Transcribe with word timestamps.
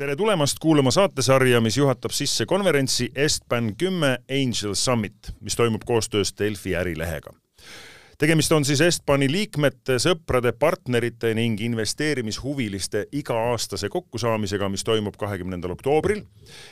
tere 0.00 0.16
tulemast 0.16 0.56
kuulama 0.60 0.90
saatesarja, 0.90 1.58
mis 1.60 1.76
juhatab 1.76 2.14
sisse 2.16 2.46
konverentsi 2.48 3.10
Estban 3.14 3.74
kümme 3.76 4.18
Angel 4.32 4.74
Summit, 4.74 5.32
mis 5.40 5.56
toimub 5.56 5.82
koostöös 5.84 6.32
Delfi 6.38 6.76
ärilehega. 6.76 7.34
tegemist 8.18 8.52
on 8.52 8.64
siis 8.64 8.80
Estbani 8.80 9.28
liikmete, 9.32 9.98
sõprade, 10.00 10.52
partnerite 10.58 11.34
ning 11.34 11.60
investeerimishuviliste 11.60 13.06
iga-aastase 13.12 13.88
kokkusaamisega, 13.88 14.68
mis 14.68 14.84
toimub 14.84 15.20
kahekümnendal 15.20 15.76
oktoobril, 15.76 16.24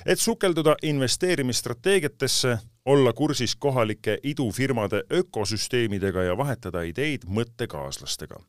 et 0.06 0.20
sukelduda 0.20 0.76
investeerimisstrateegiatesse, 0.82 2.58
olla 2.84 3.12
kursis 3.12 3.56
kohalike 3.56 4.18
idufirmade 4.22 5.02
ökosüsteemidega 5.12 6.22
ja 6.22 6.36
vahetada 6.36 6.82
ideid 6.82 7.28
mõttekaaslastega 7.28 8.40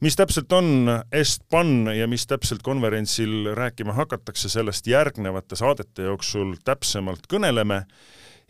mis 0.00 0.16
täpselt 0.16 0.52
on 0.52 0.88
Estban 1.12 1.90
ja 1.96 2.06
mis 2.08 2.26
täpselt 2.26 2.62
konverentsil 2.62 3.52
rääkima 3.54 3.92
hakatakse, 3.92 4.48
sellest 4.48 4.86
järgnevate 4.86 5.56
saadete 5.56 6.08
jooksul 6.10 6.54
täpsemalt 6.64 7.26
kõneleme 7.30 7.82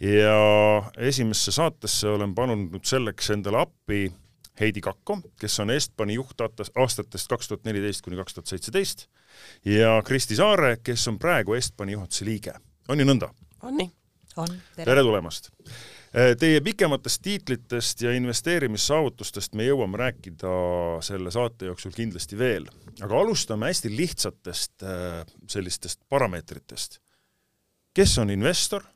ja 0.00 0.38
esimesse 0.96 1.52
saatesse 1.52 2.08
olen 2.08 2.34
palunud 2.34 2.84
selleks 2.84 3.30
endale 3.34 3.62
appi 3.64 4.08
Heidi 4.60 4.80
Kakko, 4.82 5.20
kes 5.38 5.60
on 5.62 5.70
Estbani 5.70 6.16
juht 6.18 6.40
aastatest 6.42 7.30
kaks 7.30 7.48
tuhat 7.48 7.64
neliteist 7.64 8.02
kuni 8.02 8.18
kaks 8.18 8.34
tuhat 8.34 8.50
seitseteist 8.50 9.06
ja 9.64 10.00
Kristi 10.04 10.36
Saare, 10.36 10.76
kes 10.82 11.08
on 11.08 11.18
praegu 11.18 11.54
Estbani 11.54 11.94
juhatuse 11.94 12.26
liige. 12.26 12.54
on 12.88 13.00
ju 13.00 13.06
nõnda? 13.06 13.30
on 13.62 13.76
nii, 13.76 13.90
on. 14.36 14.60
tere 14.76 15.02
tulemast! 15.02 15.50
Äh, 16.16 16.32
teie 16.40 16.60
pikematest 16.64 17.20
tiitlitest 17.22 18.00
ja 18.00 18.14
investeerimissaavutustest 18.16 19.52
me 19.60 19.66
jõuame 19.66 19.98
rääkida 20.00 20.52
selle 21.04 21.28
saate 21.30 21.68
jooksul 21.68 21.92
kindlasti 21.92 22.38
veel, 22.40 22.64
aga 23.04 23.18
alustame 23.20 23.68
hästi 23.68 23.90
lihtsatest 23.92 24.86
äh, 24.88 25.18
sellistest 25.52 26.00
parameetritest. 26.08 26.96
kes 27.92 28.16
on 28.18 28.30
investor, 28.30 28.86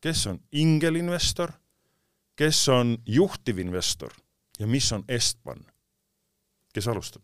kes 0.00 0.26
on 0.26 0.38
ingelinvestor, 0.52 1.50
kes 2.38 2.68
on 2.68 2.94
juhtivinvestor 3.06 4.14
ja 4.58 4.66
mis 4.66 4.92
on 4.92 5.04
Estban? 5.08 5.66
kes 6.72 6.88
alustab? 6.88 7.22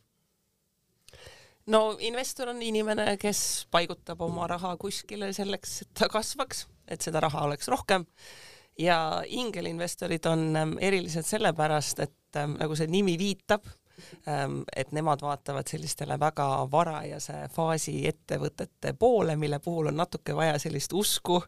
no 1.66 1.96
investor 2.00 2.48
on 2.48 2.62
inimene, 2.62 3.16
kes 3.22 3.68
paigutab 3.70 4.20
oma 4.20 4.50
raha 4.50 4.76
kuskile 4.76 5.30
selleks, 5.32 5.82
et 5.82 5.94
ta 5.94 6.08
kasvaks, 6.10 6.66
et 6.88 7.00
seda 7.00 7.20
raha 7.22 7.46
oleks 7.46 7.70
rohkem 7.70 8.06
ja 8.78 9.22
ingelinvestorid 9.26 10.26
on 10.26 10.56
ähm, 10.56 10.72
erilised 10.80 11.26
sellepärast, 11.26 12.00
et 12.00 12.36
ähm, 12.36 12.56
nagu 12.60 12.76
see 12.78 12.86
nimi 12.90 13.16
viitab, 13.18 13.66
ähm, 14.28 14.62
et 14.76 14.92
nemad 14.94 15.22
vaatavad 15.24 15.68
sellistele 15.70 16.18
väga 16.20 16.46
varajase 16.70 17.48
faasi 17.54 18.00
ettevõtete 18.08 18.94
poole, 18.98 19.36
mille 19.36 19.58
puhul 19.64 19.90
on 19.90 19.98
natuke 19.98 20.36
vaja 20.36 20.58
sellist 20.62 20.94
usku 20.94 21.40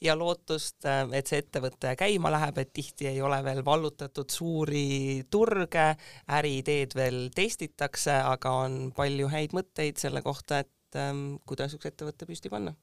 ja 0.00 0.12
lootust, 0.18 0.84
et 1.16 1.30
see 1.30 1.40
ettevõte 1.40 1.94
käima 1.96 2.28
läheb, 2.34 2.58
et 2.60 2.72
tihti 2.76 3.08
ei 3.08 3.22
ole 3.24 3.38
veel 3.44 3.62
vallutatud 3.64 4.28
suuri 4.30 5.24
turge, 5.32 5.94
äriideed 6.36 6.92
veel 6.98 7.22
testitakse, 7.34 8.18
aga 8.20 8.52
on 8.66 8.90
palju 8.96 9.30
häid 9.32 9.56
mõtteid 9.56 9.96
selle 9.96 10.20
kohta, 10.22 10.60
et 10.60 11.00
kuidas 11.48 11.72
üks 11.76 11.88
ettevõte 11.88 12.28
püsti 12.28 12.52
panna 12.52 12.76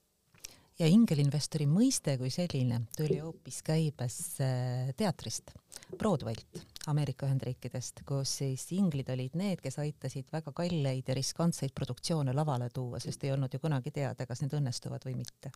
ja 0.79 0.89
ingelinvestori 0.89 1.67
mõiste 1.69 2.15
kui 2.19 2.31
selline 2.33 2.83
tuli 2.97 3.19
hoopis 3.21 3.61
käibes 3.65 4.17
äh, 4.43 4.93
teatrist, 4.97 5.53
Broadway'lt, 5.97 6.63
Ameerika 6.89 7.27
Ühendriikidest, 7.27 8.01
kus 8.07 8.37
siis 8.41 8.65
inglid 8.73 9.09
olid 9.13 9.37
need, 9.39 9.61
kes 9.61 9.77
aitasid 9.83 10.31
väga 10.33 10.53
kalleid 10.55 11.09
ja 11.09 11.17
riskantseid 11.17 11.73
produktsioone 11.75 12.33
lavale 12.33 12.69
tuua, 12.73 13.01
sest 13.03 13.23
ei 13.23 13.33
olnud 13.35 13.53
ju 13.53 13.61
kunagi 13.61 13.93
teada, 13.93 14.25
kas 14.29 14.41
need 14.41 14.55
õnnestuvad 14.57 15.05
või 15.05 15.17
mitte. 15.21 15.53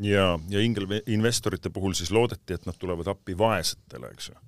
ja, 0.00 0.38
ja 0.48 0.60
ingelinvestorite 0.60 1.70
puhul 1.70 1.96
siis 1.96 2.12
loodeti, 2.12 2.54
et 2.54 2.66
nad 2.68 2.76
tulevad 2.78 3.08
appi 3.12 3.36
vaesetele, 3.38 4.12
eks 4.12 4.32
ju 4.32 4.40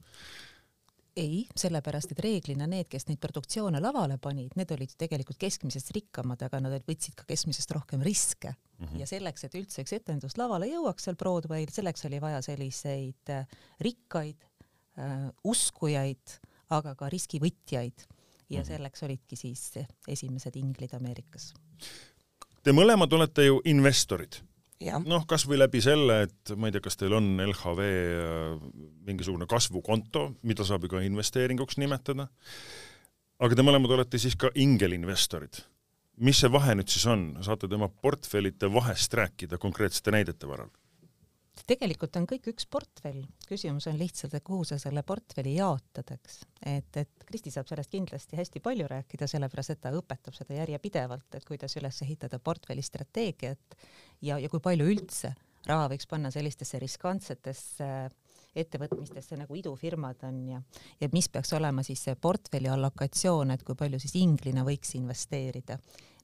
ei, 1.17 1.45
sellepärast 1.57 2.15
et 2.15 2.21
reeglina 2.25 2.67
need, 2.71 2.89
kes 2.91 3.07
neid 3.09 3.21
produktsioone 3.23 3.81
lavale 3.83 4.17
panid, 4.23 4.55
need 4.59 4.71
olid 4.75 4.95
tegelikult 4.99 5.39
keskmisest 5.41 5.93
rikkamad, 5.95 6.43
aga 6.47 6.61
nad 6.63 6.75
võtsid 6.89 7.17
ka 7.19 7.27
keskmisest 7.29 7.75
rohkem 7.77 8.03
riske 8.03 8.51
mm. 8.51 8.87
-hmm. 8.87 9.03
ja 9.03 9.07
selleks, 9.07 9.45
et 9.47 9.55
üldse 9.59 9.85
üks 9.85 9.95
etendus 9.97 10.39
lavale 10.41 10.69
jõuaks 10.71 11.07
seal 11.07 11.19
Broadway'l, 11.21 11.71
selleks 11.71 12.07
oli 12.09 12.21
vaja 12.21 12.43
selliseid 12.43 13.31
äh, 13.31 13.47
rikkaid 13.81 14.43
äh, 14.99 15.29
uskujaid, 15.45 16.39
aga 16.75 16.95
ka 16.95 17.09
riskivõtjaid 17.09 18.07
ja 18.51 18.59
mm 18.59 18.63
-hmm. 18.63 18.67
selleks 18.67 19.03
olidki 19.03 19.37
siis 19.37 19.73
esimesed 20.09 20.57
inglid 20.57 20.95
Ameerikas. 20.95 21.55
Te 22.63 22.73
mõlemad 22.73 23.13
olete 23.13 23.45
ju 23.45 23.61
investorid 23.65 24.41
noh, 25.07 25.27
kas 25.29 25.47
või 25.49 25.59
läbi 25.61 25.83
selle, 25.85 26.23
et 26.29 26.55
ma 26.59 26.69
ei 26.69 26.75
tea, 26.75 26.85
kas 26.85 26.99
teil 27.01 27.15
on 27.17 27.31
LHV 27.45 27.85
äh, 27.85 28.57
mingisugune 29.09 29.49
kasvukonto, 29.51 30.31
mida 30.43 30.67
saab 30.67 30.87
ju 30.87 30.95
ka 30.95 31.05
investeeringuks 31.05 31.79
nimetada, 31.83 32.29
aga 33.45 33.59
te 33.59 33.67
mõlemad 33.67 33.97
olete 33.97 34.21
siis 34.21 34.37
ka 34.39 34.53
ingelinvestorid. 34.55 35.65
mis 36.23 36.39
see 36.39 36.51
vahe 36.53 36.77
nüüd 36.79 36.91
siis 36.93 37.07
on, 37.11 37.27
saate 37.43 37.67
te 37.67 37.75
oma 37.75 37.89
portfellide 37.89 38.71
vahest 38.71 39.15
rääkida 39.19 39.59
konkreetsete 39.59 40.15
näidete 40.15 40.47
varal? 40.47 40.71
Tegelikult 41.69 42.17
on 42.19 42.27
kõik 42.29 42.49
üks 42.53 42.67
portfell, 42.71 43.23
küsimus 43.49 43.87
on 43.91 43.99
lihtsalt, 43.99 44.35
et 44.35 44.45
kuhu 44.45 44.67
sa 44.69 44.79
selle 44.83 45.05
portfelli 45.07 45.55
jaotad, 45.57 46.11
eks. 46.17 46.41
et, 46.67 46.99
et 47.01 47.27
Kristi 47.29 47.53
saab 47.55 47.71
sellest 47.71 47.93
kindlasti 47.93 48.39
hästi 48.39 48.63
palju 48.65 48.89
rääkida, 48.91 49.29
sellepärast 49.31 49.77
et 49.77 49.83
ta 49.85 49.95
õpetab 49.95 50.37
seda 50.37 50.59
järjepidevalt, 50.59 51.31
et 51.39 51.47
kuidas 51.49 51.77
üles 51.81 52.03
ehitada 52.07 52.41
portfelli 52.43 52.83
strateegiat 52.85 53.79
ja, 54.23 54.39
ja 54.39 54.51
kui 54.53 54.63
palju 54.65 54.89
üldse 54.91 55.35
raha 55.69 55.89
võiks 55.95 56.11
panna 56.11 56.33
sellistesse 56.35 56.81
riskantsetesse 56.83 57.91
ettevõtmistesse 58.55 59.37
nagu 59.39 59.57
idufirmad 59.59 60.21
on 60.29 60.41
ja, 60.53 60.61
ja 61.01 61.09
mis 61.13 61.29
peaks 61.33 61.53
olema 61.57 61.83
siis 61.87 62.05
see 62.07 62.15
portfelli 62.15 62.71
allokatsioon, 62.71 63.51
et 63.55 63.65
kui 63.67 63.79
palju 63.79 63.99
siis 64.03 64.15
inglina 64.21 64.63
võiks 64.67 64.95
investeerida 64.99 65.79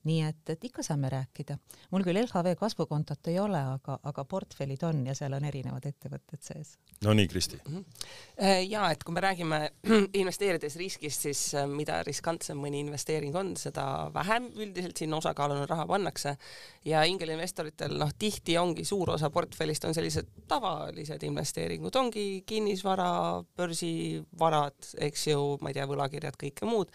nii 0.09 0.21
et, 0.25 0.41
et 0.55 0.65
ikka 0.65 0.83
saame 0.85 1.11
rääkida. 1.13 1.57
mul 1.91 2.05
küll 2.07 2.21
LHV 2.23 2.55
kasvukontot 2.59 3.29
ei 3.29 3.39
ole, 3.39 3.61
aga, 3.75 3.99
aga 4.09 4.25
portfellid 4.25 4.83
on 4.89 5.03
ja 5.07 5.15
seal 5.17 5.35
on 5.37 5.45
erinevad 5.45 5.85
ettevõtted 5.91 6.41
sees. 6.45 6.77
no 7.05 7.13
nii, 7.17 7.29
Kristi 7.29 7.61
mm. 7.69 7.77
-hmm. 7.77 8.65
ja 8.69 8.91
et 8.91 9.05
kui 9.05 9.15
me 9.15 9.21
räägime 9.21 9.61
investeerides 10.23 10.77
riskist, 10.77 11.21
siis 11.29 11.55
äh, 11.55 11.69
mida 11.69 12.03
riskantsem 12.03 12.59
mõni 12.59 12.81
investeering 12.81 13.37
on, 13.37 13.57
seda 13.57 14.11
vähem 14.15 14.49
üldiselt 14.57 14.97
sinna 14.97 15.17
osakaaluna 15.17 15.67
raha 15.67 15.87
pannakse 15.87 16.37
ja 16.85 17.05
ingelinvestoritel 17.05 17.99
noh, 17.99 18.15
tihti 18.19 18.59
ongi 18.59 18.85
suur 18.85 19.11
osa 19.11 19.31
portfellist 19.31 19.85
on 19.85 19.95
sellised 19.95 20.27
tavalised 20.49 21.23
investeeringud, 21.23 21.97
ongi 21.97 22.43
kinnisvara, 22.47 23.43
börsivarad, 23.57 24.95
eks 24.99 25.27
ju, 25.27 25.59
ma 25.61 25.69
ei 25.69 25.75
tea, 25.75 25.87
võlakirjad, 25.87 26.41
kõike 26.41 26.65
muud 26.65 26.89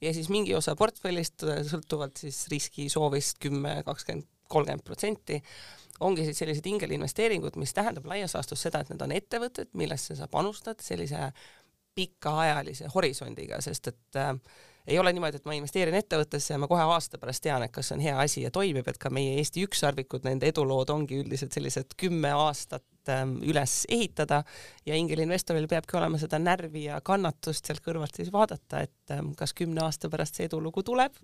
ja 0.00 0.14
siis 0.14 0.30
mingi 0.32 0.54
osa 0.54 0.76
portfellist 0.78 1.44
sõltuvalt 1.70 2.20
siis 2.22 2.46
riskisoovist 2.52 3.38
kümme, 3.42 3.80
kakskümmend, 3.86 4.28
kolmkümmend 4.48 4.84
protsenti 4.86 5.42
ongi 6.00 6.24
siis 6.24 6.38
sellised 6.38 6.66
ingelinvesteeringud, 6.70 7.58
mis 7.58 7.74
tähendab 7.74 8.06
laias 8.06 8.36
laastus 8.36 8.62
seda, 8.62 8.82
et 8.82 8.92
need 8.92 9.02
on 9.02 9.14
ettevõtted, 9.16 9.72
millesse 9.78 10.16
sa 10.18 10.28
panustad 10.30 10.80
sellise 10.84 11.30
pikaajalise 11.98 12.90
horisondiga, 12.94 13.58
sest 13.64 13.90
et 13.90 14.18
äh, 14.20 14.34
ei 14.88 14.98
ole 14.98 15.12
niimoodi, 15.12 15.40
et 15.40 15.48
ma 15.48 15.56
investeerin 15.56 15.98
ettevõttesse 15.98 16.54
ja 16.54 16.60
ma 16.62 16.68
kohe 16.70 16.84
aasta 16.94 17.18
pärast 17.20 17.42
tean, 17.44 17.64
et 17.66 17.74
kas 17.74 17.90
see 17.90 17.98
on 17.98 18.04
hea 18.04 18.14
asi 18.22 18.44
ja 18.44 18.52
toimib, 18.54 18.86
et 18.88 19.00
ka 19.00 19.10
meie 19.12 19.34
Eesti 19.40 19.66
ükssarvikud, 19.66 20.24
nende 20.24 20.48
edulood 20.48 20.90
ongi 20.94 21.18
üldiselt 21.24 21.56
sellised 21.56 21.96
kümme 22.00 22.30
aastat 22.36 22.86
ähm, 23.12 23.36
üles 23.46 23.82
ehitada 23.88 24.42
ja 24.86 24.96
ingelinvestoril 24.98 25.68
peabki 25.70 25.98
olema 25.98 26.20
seda 26.20 26.40
närvi 26.42 26.86
ja 26.88 27.00
kannatust 27.04 27.68
sealt 27.68 27.82
kõrvalt 27.84 28.18
siis 28.18 28.32
vaadata, 28.34 28.84
et 28.86 29.14
ähm, 29.14 29.32
kas 29.38 29.54
kümne 29.56 29.84
aasta 29.84 30.10
pärast 30.12 30.38
see 30.38 30.48
edulugu 30.48 30.84
tuleb 30.86 31.16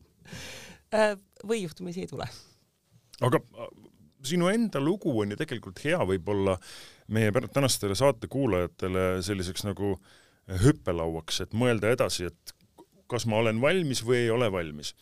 äh, 0.94 1.14
või 1.44 1.62
juhtumisi 1.64 2.05
ei 2.05 2.11
tule. 2.11 2.29
aga 3.20 3.41
äh, 3.41 3.70
sinu 4.25 4.49
enda 4.53 4.81
lugu 4.81 5.12
on 5.20 5.35
ju 5.35 5.41
tegelikult 5.41 5.82
hea 5.85 6.00
võib-olla 6.08 6.58
meie 7.12 7.32
tänastele 7.53 7.97
saatekuulajatele 7.99 9.23
selliseks 9.23 9.67
nagu 9.67 9.99
hüppelauaks, 10.64 11.41
et 11.44 11.56
mõelda 11.56 11.93
edasi, 11.93 12.29
et 12.29 12.55
kas 13.11 13.26
ma 13.29 13.41
olen 13.41 13.61
valmis 13.61 14.03
või 14.05 14.25
ei 14.25 14.31
ole 14.32 14.50
valmis. 14.53 14.94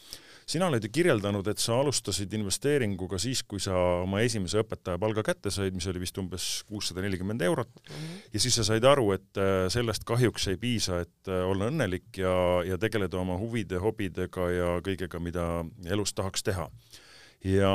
Sina 0.47 0.67
oled 0.69 0.85
ju 0.85 0.91
kirjeldanud, 0.93 1.47
et 1.49 1.61
sa 1.63 1.79
alustasid 1.81 2.33
investeeringuga 2.37 3.19
siis, 3.23 3.43
kui 3.43 3.61
sa 3.63 3.75
oma 4.03 4.23
esimese 4.25 4.63
õpetaja 4.63 5.01
palga 5.03 5.25
kätte 5.27 5.51
said, 5.55 5.75
mis 5.77 5.87
oli 5.91 6.03
vist 6.03 6.19
umbes 6.19 6.49
kuussada 6.69 7.05
nelikümmend 7.05 7.43
eurot. 7.43 7.71
Mm, 7.75 7.95
-hmm. 7.95 8.23
ja 8.33 8.41
siis 8.41 8.55
sa 8.55 8.65
said 8.65 8.85
aru, 8.85 9.13
et 9.13 9.37
äh, 9.37 9.69
sellest 9.69 10.05
kahjuks 10.05 10.49
ei 10.49 10.57
piisa, 10.57 11.01
et 11.01 11.29
äh, 11.29 11.45
olla 11.49 11.71
õnnelik 11.71 12.17
ja, 12.17 12.63
ja 12.67 12.79
tegeleda 12.79 13.19
oma 13.19 13.39
huvide, 13.39 13.79
hobidega 13.79 14.51
ja 14.51 14.81
kõigega, 14.81 15.21
mida 15.21 15.65
elus 15.87 16.15
tahaks 16.15 16.43
teha. 16.43 16.71
Ja 17.45 17.73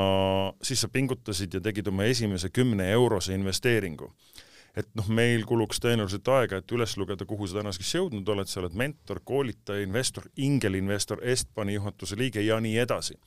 siis 0.62 0.80
sa 0.80 0.88
pingutasid 0.88 1.54
ja 1.54 1.60
tegid 1.60 1.88
oma 1.88 2.04
esimese 2.04 2.48
kümne 2.48 2.90
eurose 2.90 3.34
investeeringu 3.34 4.14
et 4.78 4.88
noh, 4.98 5.08
meil 5.10 5.42
kuluks 5.48 5.80
tõenäoliselt 5.82 6.28
aega, 6.30 6.60
et 6.60 6.74
üles 6.74 6.94
lugeda, 7.00 7.26
kuhu 7.28 7.48
sa 7.48 7.58
tänaseks 7.58 7.90
jõudnud 7.96 8.28
oled, 8.30 8.50
sa 8.50 8.60
oled 8.62 8.76
mentor, 8.78 9.20
koolitaja, 9.26 9.82
investor, 9.82 10.28
ingelinvestor, 10.38 11.22
Estbani 11.34 11.74
juhatuse 11.78 12.18
liige 12.18 12.44
ja 12.44 12.60
nii 12.62 12.76
edasi. 12.84 13.18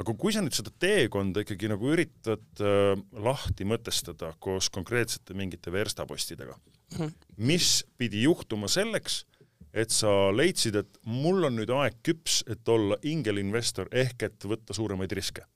aga 0.00 0.14
kui 0.16 0.32
sa 0.32 0.40
nüüd 0.42 0.56
seda 0.56 0.72
teekonda 0.80 1.44
ikkagi 1.44 1.68
nagu 1.68 1.90
üritad 1.92 2.62
äh, 2.64 2.94
lahti 3.20 3.66
mõtestada 3.68 4.32
koos 4.40 4.70
konkreetsete 4.72 5.36
mingite 5.36 5.72
verstapostidega, 5.72 6.56
mhm. 6.96 7.14
mis 7.36 7.84
pidi 8.00 8.24
juhtuma 8.24 8.68
selleks, 8.68 9.24
et 9.70 9.92
sa 9.94 10.32
leidsid, 10.34 10.80
et 10.80 11.00
mul 11.06 11.44
on 11.46 11.60
nüüd 11.60 11.70
aeg 11.70 12.00
küps, 12.02 12.40
et 12.50 12.66
olla 12.68 12.98
ingelinvestor 13.06 13.92
ehk 13.92 14.26
et 14.26 14.48
võtta 14.48 14.74
suuremaid 14.74 15.12
riske? 15.14 15.46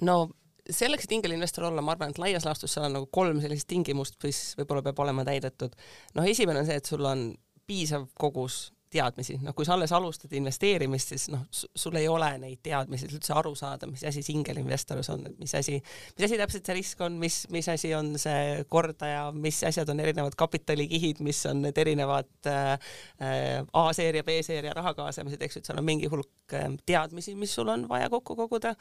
no 0.00 0.30
selleks, 0.68 1.06
et 1.06 1.14
ingelinvestor 1.16 1.68
olla, 1.70 1.84
ma 1.84 1.94
arvan, 1.96 2.14
et 2.14 2.20
laias 2.22 2.46
laastus 2.48 2.74
seal 2.76 2.88
on 2.88 2.98
nagu 2.98 3.08
kolm 3.12 3.40
sellist 3.42 3.68
tingimust, 3.70 4.18
mis 4.24 4.42
võib-olla 4.58 4.84
peab 4.86 5.00
olema 5.06 5.24
täidetud. 5.28 5.76
noh, 6.18 6.28
esimene 6.28 6.62
on 6.62 6.68
see, 6.68 6.80
et 6.80 6.92
sul 6.92 7.06
on 7.06 7.30
piisav 7.70 8.08
kogus 8.18 8.68
teadmisi, 8.90 9.36
noh, 9.44 9.54
kui 9.54 9.66
sa 9.66 9.76
alles 9.76 9.92
alustad 9.94 10.32
investeerimist, 10.34 11.12
siis 11.12 11.28
noh, 11.30 11.44
sul 11.50 11.94
ei 12.00 12.08
ole 12.10 12.30
neid 12.42 12.58
teadmisi, 12.64 13.06
et 13.06 13.14
üldse 13.14 13.34
aru 13.38 13.52
saada, 13.58 13.86
mis 13.90 14.02
asi 14.06 14.22
singelinvestorus 14.26 15.12
on, 15.14 15.22
et 15.30 15.36
mis 15.38 15.54
asi, 15.54 15.76
mis 16.16 16.26
asi 16.26 16.38
täpselt 16.40 16.66
see 16.66 16.76
risk 16.80 17.04
on, 17.06 17.18
mis, 17.22 17.44
mis 17.54 17.68
asi 17.70 17.92
on 17.94 18.12
see 18.20 18.64
kordaja, 18.72 19.28
mis 19.46 19.62
asjad 19.66 19.94
on 19.94 20.02
erinevad 20.02 20.34
kapitalikihid, 20.38 21.22
mis 21.26 21.44
on 21.50 21.62
need 21.68 21.78
erinevad 21.78 22.50
äh, 22.50 22.74
äh 23.22 23.80
A-seeria, 23.84 24.26
B-seeria 24.26 24.74
raha 24.76 24.94
kaasamised, 24.98 25.42
eks 25.46 25.58
ju, 25.58 25.62
et 25.62 25.70
seal 25.70 25.78
on 25.78 25.86
mingi 25.86 26.10
hulk 26.10 26.58
äh, 26.58 26.66
teadmisi, 26.86 27.36
mis 27.38 27.54
sul 27.54 27.70
on 27.70 27.86
vaja 27.90 28.10
kokku 28.10 28.34
koguda 28.42 28.74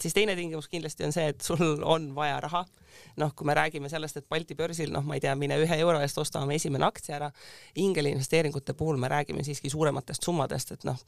siis 0.00 0.14
teine 0.14 0.34
tingimus 0.36 0.68
kindlasti 0.68 1.04
on 1.06 1.12
see, 1.14 1.28
et 1.30 1.40
sul 1.40 1.82
on 1.84 2.14
vaja 2.14 2.40
raha. 2.40 2.64
noh, 3.16 3.30
kui 3.36 3.46
me 3.46 3.54
räägime 3.54 3.88
sellest, 3.88 4.16
et 4.16 4.26
Balti 4.28 4.54
börsil, 4.54 4.90
noh, 4.92 5.04
ma 5.06 5.14
ei 5.14 5.22
tea, 5.22 5.32
mine 5.38 5.56
ühe 5.62 5.76
euro 5.78 6.00
eest 6.02 6.18
ostame 6.18 6.56
esimene 6.58 6.84
aktsia 6.84 7.14
ära, 7.16 7.28
ingelinvesteeringute 7.78 8.74
puhul 8.74 8.98
me 9.00 9.08
räägime 9.08 9.44
siiski 9.46 9.70
suurematest 9.70 10.26
summadest, 10.26 10.72
et 10.74 10.84
noh, 10.88 10.98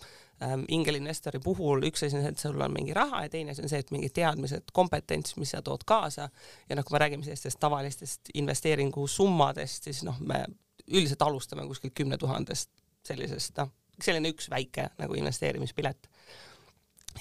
ehm, 0.41 0.62
ingelinvestori 0.69 1.41
puhul 1.43 1.82
üks 1.88 2.06
asi 2.06 2.17
on 2.17 2.25
see, 2.25 2.32
et 2.32 2.44
sul 2.44 2.61
on 2.62 2.73
mingi 2.75 2.94
raha 2.97 3.25
ja 3.25 3.32
teine 3.32 3.53
asi 3.53 3.64
on 3.64 3.73
see, 3.73 3.82
et 3.82 3.91
mingid 3.94 4.14
teadmised, 4.14 4.70
kompetents, 4.73 5.37
mis 5.37 5.55
sa 5.55 5.62
tood 5.62 5.85
kaasa 5.87 6.29
ja 6.69 6.79
noh, 6.79 6.87
kui 6.87 6.97
me 6.97 7.03
räägime 7.03 7.26
sellistest 7.26 7.61
tavalistest 7.61 8.32
investeeringusummadest, 8.35 9.91
siis 9.91 10.05
noh, 10.06 10.20
me 10.20 10.44
üldiselt 10.87 11.23
alustame 11.23 11.67
kuskilt 11.67 11.94
kümne 11.99 12.19
tuhandest 12.19 12.70
sellisest, 13.06 13.56
noh, 13.58 13.75
selline 14.00 14.31
üks 14.32 14.50
väike 14.50 14.91
nagu 15.03 15.19
investeerimispilet 15.19 16.12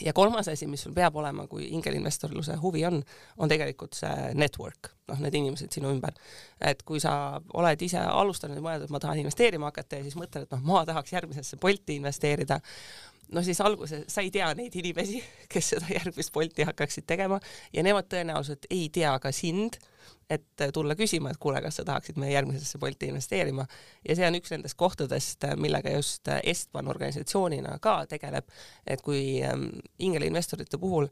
ja 0.06 0.14
kolmas 0.14 0.48
asi, 0.48 0.68
mis 0.68 0.84
sul 0.86 0.94
peab 0.96 1.16
olema, 1.20 1.48
kui 1.52 1.68
ingelinvestorluse 1.76 2.56
huvi 2.62 2.86
on, 2.88 3.02
on 3.38 3.52
tegelikult 3.52 3.98
see 3.98 4.32
network, 4.40 4.92
noh, 5.12 5.20
need 5.24 5.36
inimesed 5.38 5.74
sinu 5.74 5.92
ümber. 5.92 6.16
et 6.62 6.84
kui 6.88 7.00
sa 7.04 7.14
oled 7.58 7.82
ise 7.82 8.00
alustanud 8.00 8.60
ja 8.60 8.66
mõelnud, 8.66 8.88
et 8.88 8.94
ma 8.94 9.02
tahan 9.04 9.22
investeerima 9.24 9.72
hakata 9.72 10.00
ja 10.00 10.08
siis 10.08 10.18
mõtled, 10.20 10.48
et 10.48 10.56
noh, 10.56 10.64
ma 10.66 10.86
tahaks 10.88 11.14
järgmisesse 11.14 11.60
Bolti 11.62 11.98
investeerida, 12.00 12.62
no 13.32 13.44
siis 13.44 13.62
alguses 13.62 14.06
sa 14.12 14.24
ei 14.24 14.32
tea 14.32 14.52
neid 14.58 14.76
inimesi, 14.80 15.22
kes 15.52 15.74
seda 15.76 15.92
järgmist 15.98 16.34
Bolti 16.34 16.68
hakkaksid 16.68 17.08
tegema 17.10 17.40
ja 17.74 17.84
nemad 17.84 18.10
tõenäoliselt 18.12 18.70
ei 18.70 18.90
tea 18.94 19.18
ka 19.20 19.34
sind 19.36 19.80
et 20.32 20.64
tulla 20.74 20.96
küsima, 20.96 21.32
et 21.32 21.40
kuule, 21.42 21.62
kas 21.64 21.82
sa 21.82 21.86
tahaksid 21.88 22.20
meie 22.22 22.32
järgmisesse 22.36 22.80
Bolti 22.80 23.10
investeerima 23.12 23.66
ja 24.08 24.16
see 24.16 24.28
on 24.28 24.38
üks 24.40 24.54
nendest 24.54 24.78
kohtadest, 24.80 25.48
millega 25.60 25.92
just 25.98 26.28
Estban 26.44 26.88
organisatsioonina 26.92 27.78
ka 27.84 28.02
tegeleb, 28.12 28.48
et 28.88 29.04
kui 29.06 29.42
ähm, 29.44 29.68
ingelinvestorite 30.00 30.80
puhul 30.82 31.10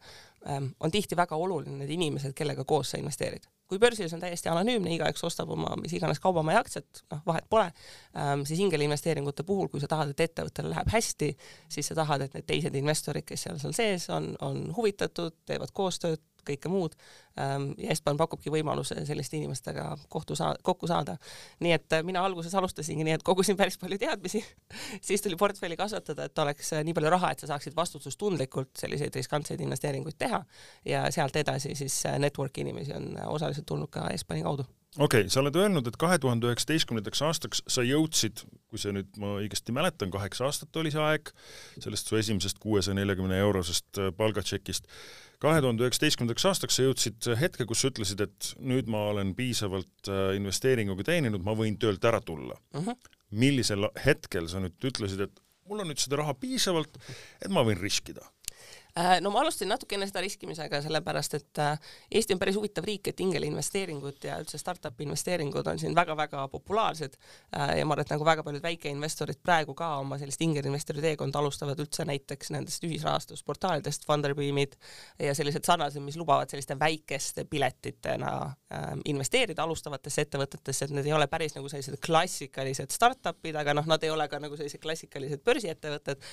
ähm, 0.47 0.71
on 0.79 0.91
tihti 0.91 1.17
väga 1.19 1.35
oluline 1.35 1.81
need 1.81 1.91
inimesed, 1.95 2.35
kellega 2.37 2.63
koos 2.67 2.93
sa 2.93 3.01
investeerid. 3.01 3.49
kui 3.69 3.77
börsil 3.77 4.07
see 4.09 4.17
on 4.17 4.23
täiesti 4.23 4.49
anonüümne, 4.49 4.89
igaüks 4.95 5.21
ostab 5.27 5.51
oma 5.53 5.75
mis 5.77 5.93
iganes 5.93 6.17
kaubamaja 6.23 6.63
aktsiat, 6.63 7.03
noh, 7.11 7.21
vahet 7.27 7.45
pole 7.49 7.67
ähm,, 7.67 8.45
siis 8.47 8.63
ingelinvesteeringute 8.65 9.43
puhul, 9.43 9.67
kui 9.69 9.83
sa 9.83 9.91
tahad, 9.91 10.15
et 10.15 10.23
ettevõttel 10.25 10.71
läheb 10.71 10.89
hästi, 10.89 11.33
siis 11.69 11.91
sa 11.91 11.99
tahad, 11.99 12.23
et 12.25 12.39
need 12.39 12.47
teised 12.49 12.75
investorid, 12.79 13.27
kes 13.27 13.45
seal 13.45 13.59
seal 13.61 13.75
sees 13.75 14.09
on, 14.15 14.31
on 14.41 14.63
huvitatud, 14.77 15.35
teevad 15.45 15.75
koostööd, 15.75 16.23
kõike 16.47 16.71
muud. 16.71 16.95
Ähm, 17.39 17.71
ja 17.77 17.91
Espan 17.93 18.17
pakubki 18.17 18.51
võimaluse 18.53 18.97
selliste 19.07 19.37
inimestega 19.37 19.85
kohtu 20.09 20.35
saa-, 20.35 20.55
kokku 20.63 20.87
saada. 20.87 21.17
nii 21.59 21.75
et 21.75 21.93
äh, 21.93 22.03
mina 22.03 22.23
alguses 22.25 22.55
alustasingi 22.55 23.05
nii, 23.07 23.19
et 23.19 23.23
kogusin 23.23 23.57
päris 23.57 23.77
palju 23.77 23.97
teadmisi. 24.01 24.43
Siis 25.07 25.21
tuli 25.21 25.35
portfelli 25.39 25.77
kasvatada, 25.77 26.29
et 26.29 26.43
oleks 26.45 26.73
äh, 26.73 26.83
nii 26.83 26.97
palju 26.97 27.13
raha, 27.15 27.31
et 27.31 27.43
sa 27.43 27.53
saaksid 27.53 27.75
vastutustundlikult 27.75 28.75
selliseid 28.79 29.15
riskantseid 29.15 29.61
investeeringuid 29.61 30.17
teha. 30.17 30.43
Ja 30.85 31.05
sealt 31.11 31.35
edasi 31.35 31.75
siis 31.75 32.01
äh, 32.05 32.19
network 32.19 32.57
inimesi 32.57 32.93
on 32.93 33.15
osaliselt 33.27 33.65
tulnud 33.65 33.91
ka 33.93 34.09
Espani 34.13 34.43
kaudu 34.43 34.67
okei 34.97 35.25
okay,, 35.25 35.29
sa 35.29 35.43
oled 35.43 35.55
öelnud, 35.59 35.87
et 35.87 35.97
kahe 36.01 36.17
tuhande 36.21 36.49
üheksateistkümnendaks 36.49 37.21
aastaks 37.27 37.63
sa 37.67 37.85
jõudsid, 37.85 38.43
kui 38.69 38.81
see 38.81 38.93
nüüd 38.95 39.15
ma 39.21 39.37
õigesti 39.39 39.75
mäletan, 39.75 40.11
kaheksa 40.13 40.49
aastat 40.49 40.75
oli 40.81 40.91
see 40.93 41.03
aeg, 41.03 41.33
sellest 41.77 42.09
su 42.09 42.19
esimesest 42.19 42.61
kuuesaja 42.63 42.97
neljakümne 42.97 43.37
eurosest 43.45 44.01
palgatšekist 44.17 44.89
kahe 45.43 45.61
tuhande 45.63 45.85
üheksateistkümnendaks 45.85 46.47
aastaks 46.49 46.79
sa 46.79 46.85
jõudsid 46.85 47.29
hetke, 47.39 47.67
kus 47.67 47.83
sa 47.83 47.91
ütlesid, 47.91 48.23
et 48.25 48.49
nüüd 48.59 48.89
ma 48.91 49.05
olen 49.13 49.31
piisavalt 49.37 50.11
äh, 50.11 50.33
investeeringuga 50.39 51.05
teeninud, 51.07 51.43
ma 51.45 51.55
võin 51.57 51.77
töölt 51.79 52.05
ära 52.05 52.21
tulla 52.23 52.57
uh. 52.57 52.81
Mhm. 52.81 52.89
-huh. 52.89 53.13
millisel 53.31 53.87
hetkel 54.05 54.49
sa 54.51 54.61
nüüd 54.63 54.89
ütlesid, 54.91 55.23
et 55.27 55.43
mul 55.69 55.83
on 55.83 55.91
nüüd 55.91 56.01
seda 56.01 56.19
raha 56.19 56.35
piisavalt, 56.35 56.99
et 57.41 57.51
ma 57.53 57.63
võin 57.67 57.79
riskida? 57.79 58.25
Äh, 58.97 59.21
no 59.21 59.29
ma 59.29 59.43
alustasin 59.43 59.69
natukene 59.69 60.07
seda 60.09 60.21
riskimisega, 60.23 60.79
sellepärast 60.81 61.35
et 61.37 61.59
äh, 61.61 61.75
Eesti 62.11 62.33
on 62.33 62.39
päris 62.41 62.55
huvitav 62.57 62.87
riik, 62.87 63.11
et 63.11 63.19
ingeliinvesteeringud 63.21 64.25
ja 64.25 64.39
üldse 64.41 64.57
startup'i 64.57 65.05
investeeringud 65.05 65.67
on 65.69 65.77
siin 65.79 65.93
väga-väga 65.95 66.47
populaarsed 66.49 67.13
äh, 67.19 67.75
ja 67.79 67.85
ma 67.85 67.93
arvan, 67.93 68.07
et 68.07 68.13
nagu 68.15 68.25
väga 68.25 68.43
paljud 68.47 68.65
väikeinvestorid 68.65 69.41
praegu 69.45 69.75
ka 69.77 69.91
oma 70.01 70.17
sellist 70.17 70.41
ingeliinvestori 70.41 71.03
teekonda 71.05 71.37
alustavad 71.39 71.79
üldse 71.79 72.07
näiteks 72.09 72.49
nendest 72.55 72.87
ühisrahastusportaalidest, 72.87 74.07
Funderbeamid 74.09 74.73
ja 75.21 75.35
sellised 75.37 75.69
sarnased, 75.69 76.01
mis 76.01 76.17
lubavad 76.17 76.49
selliste 76.49 76.79
väikeste 76.79 77.45
piletitena 77.45 78.31
investeerida 79.09 79.63
alustavatesse 79.63 80.23
ettevõtetesse, 80.25 80.87
et 80.87 80.93
need 80.95 81.07
ei 81.09 81.13
ole 81.13 81.27
päris 81.29 81.53
nagu 81.55 81.69
sellised 81.69 81.99
klassikalised 82.05 82.93
startup'id, 82.93 83.57
aga 83.59 83.75
noh, 83.77 83.85
nad 83.89 84.03
ei 84.05 84.11
ole 84.13 84.27
ka 84.31 84.39
nagu 84.41 84.57
sellised 84.57 84.81
klassikalised 84.81 85.43
börsiettevõtted, 85.45 86.25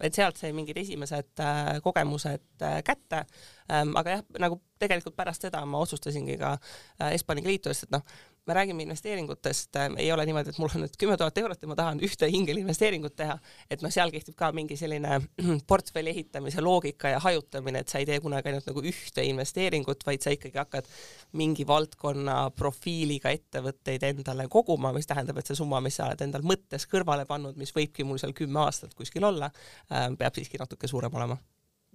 et 0.00 0.16
sealt 0.16 0.40
sai 0.40 0.52
mingid 0.56 0.80
esimesed 0.80 1.44
kogemused 1.90 2.66
äh, 2.66 2.80
kätte. 2.86 3.24
Ähm, 3.70 3.94
aga 3.98 4.18
jah, 4.18 4.26
nagu 4.42 4.62
tegelikult 4.80 5.14
pärast 5.18 5.44
seda 5.46 5.62
ma 5.68 5.80
otsustasingi 5.84 6.38
ka 6.40 6.56
äh, 6.56 7.14
Espaniga 7.14 7.50
liituda, 7.50 7.74
sest 7.76 7.90
et 7.90 7.98
noh, 7.98 8.04
me 8.48 8.56
räägime 8.56 8.82
investeeringutest, 8.82 9.76
äh, 9.76 9.88
ei 10.02 10.12
ole 10.12 10.24
niimoodi, 10.26 10.50
et 10.50 10.58
mul 10.58 10.72
on 10.74 10.84
nüüd 10.84 10.96
kümme 10.98 11.16
tuhat 11.20 11.38
eurot 11.38 11.62
ja 11.62 11.68
ma 11.70 11.76
tahan 11.78 12.00
ühte 12.06 12.28
ingelinvesteeringut 12.38 13.14
teha, 13.20 13.36
et 13.70 13.84
noh, 13.84 13.92
seal 13.94 14.10
kehtib 14.14 14.34
ka 14.38 14.50
mingi 14.56 14.78
selline 14.80 15.20
portfelli 15.70 16.14
ehitamise 16.14 16.64
loogika 16.64 17.12
ja 17.14 17.20
hajutamine, 17.22 17.84
et 17.84 17.92
sa 17.92 18.00
ei 18.00 18.08
tee 18.08 18.18
kunagi 18.24 18.50
ainult 18.50 18.66
nagu 18.72 18.84
ühte 18.90 19.26
investeeringut, 19.28 20.02
vaid 20.08 20.24
sa 20.24 20.34
ikkagi 20.34 20.58
hakkad 20.58 20.90
mingi 21.38 21.66
valdkonna 21.68 22.40
profiiliga 22.56 23.30
ettevõtteid 23.36 24.08
endale 24.10 24.48
koguma, 24.50 24.94
mis 24.96 25.08
tähendab, 25.10 25.38
et 25.38 25.52
see 25.52 25.60
summa, 25.60 25.82
mis 25.84 26.00
sa 26.00 26.08
oled 26.08 26.26
endal 26.26 26.46
mõttes 26.46 26.88
kõrvale 26.90 27.28
pannud, 27.28 27.60
mis 27.60 27.74
võibki 27.76 28.08
mul 28.08 28.18
seal 28.22 28.34
kümme 28.36 28.64
aastat 28.64 28.96
kuskil 28.98 29.30
olla, 29.30 29.52
peab 29.88 30.34
siiski 30.34 30.58
natuke 30.60 30.90
suurem 30.90 31.14
olema 31.14 31.38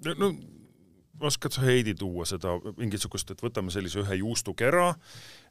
no 0.04 0.32
oskad 1.24 1.56
sa 1.56 1.64
Heidi 1.64 1.96
tuua 1.96 2.25
seda 2.28 2.58
mingisugust, 2.78 3.32
et 3.32 3.42
võtame 3.44 3.72
sellise 3.72 4.02
ühe 4.02 4.18
juustukera, 4.20 4.90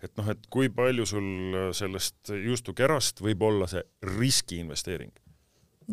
et 0.04 0.12
noh, 0.20 0.28
et 0.32 0.48
kui 0.52 0.68
palju 0.68 1.06
sul 1.08 1.58
sellest 1.76 2.32
juustukerast 2.36 3.22
võib 3.24 3.44
olla 3.48 3.68
see 3.70 3.84
riskiinvesteering? 4.14 5.14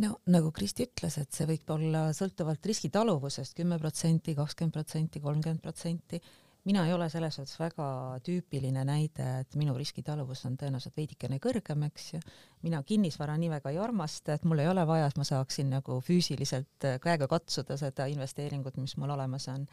no 0.02 0.14
nagu 0.32 0.54
Kristi 0.56 0.86
ütles, 0.88 1.18
et 1.20 1.32
see 1.36 1.48
võib 1.50 1.74
olla 1.76 2.06
sõltuvalt 2.16 2.66
riskitaluvusest 2.66 3.58
kümme 3.58 3.80
protsenti, 3.80 4.36
kakskümmend 4.38 4.76
protsenti, 4.76 5.20
kolmkümmend 5.24 5.64
protsenti 5.64 6.22
mina 6.64 6.84
ei 6.86 6.94
ole 6.94 7.08
selles 7.10 7.36
suhtes 7.38 7.58
väga 7.60 7.86
tüüpiline 8.26 8.84
näide, 8.86 9.28
et 9.42 9.56
minu 9.60 9.74
riskitaluvus 9.78 10.44
on 10.50 10.58
tõenäoliselt 10.62 10.98
veidikene 10.98 11.40
kõrgem, 11.42 11.86
eks 11.88 12.08
ju. 12.14 12.22
mina 12.62 12.84
kinnisvara 12.84 13.38
nii 13.42 13.50
väga 13.56 13.74
ei 13.74 13.80
armasta, 13.82 14.36
et 14.36 14.46
mul 14.46 14.62
ei 14.62 14.70
ole 14.70 14.86
vaja, 14.88 15.08
et 15.10 15.18
ma 15.18 15.26
saaksin 15.28 15.72
nagu 15.74 16.00
füüsiliselt 16.06 16.90
käega 17.02 17.28
katsuda 17.32 17.78
seda 17.82 18.06
investeeringut, 18.12 18.78
mis 18.78 18.98
mul 18.98 19.16
olemas 19.18 19.48
on. 19.54 19.66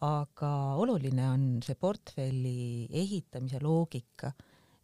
aga 0.00 0.50
oluline 0.80 1.26
on 1.28 1.42
see 1.64 1.76
portfelli 1.76 2.88
ehitamise 3.02 3.60
loogika, 3.60 4.32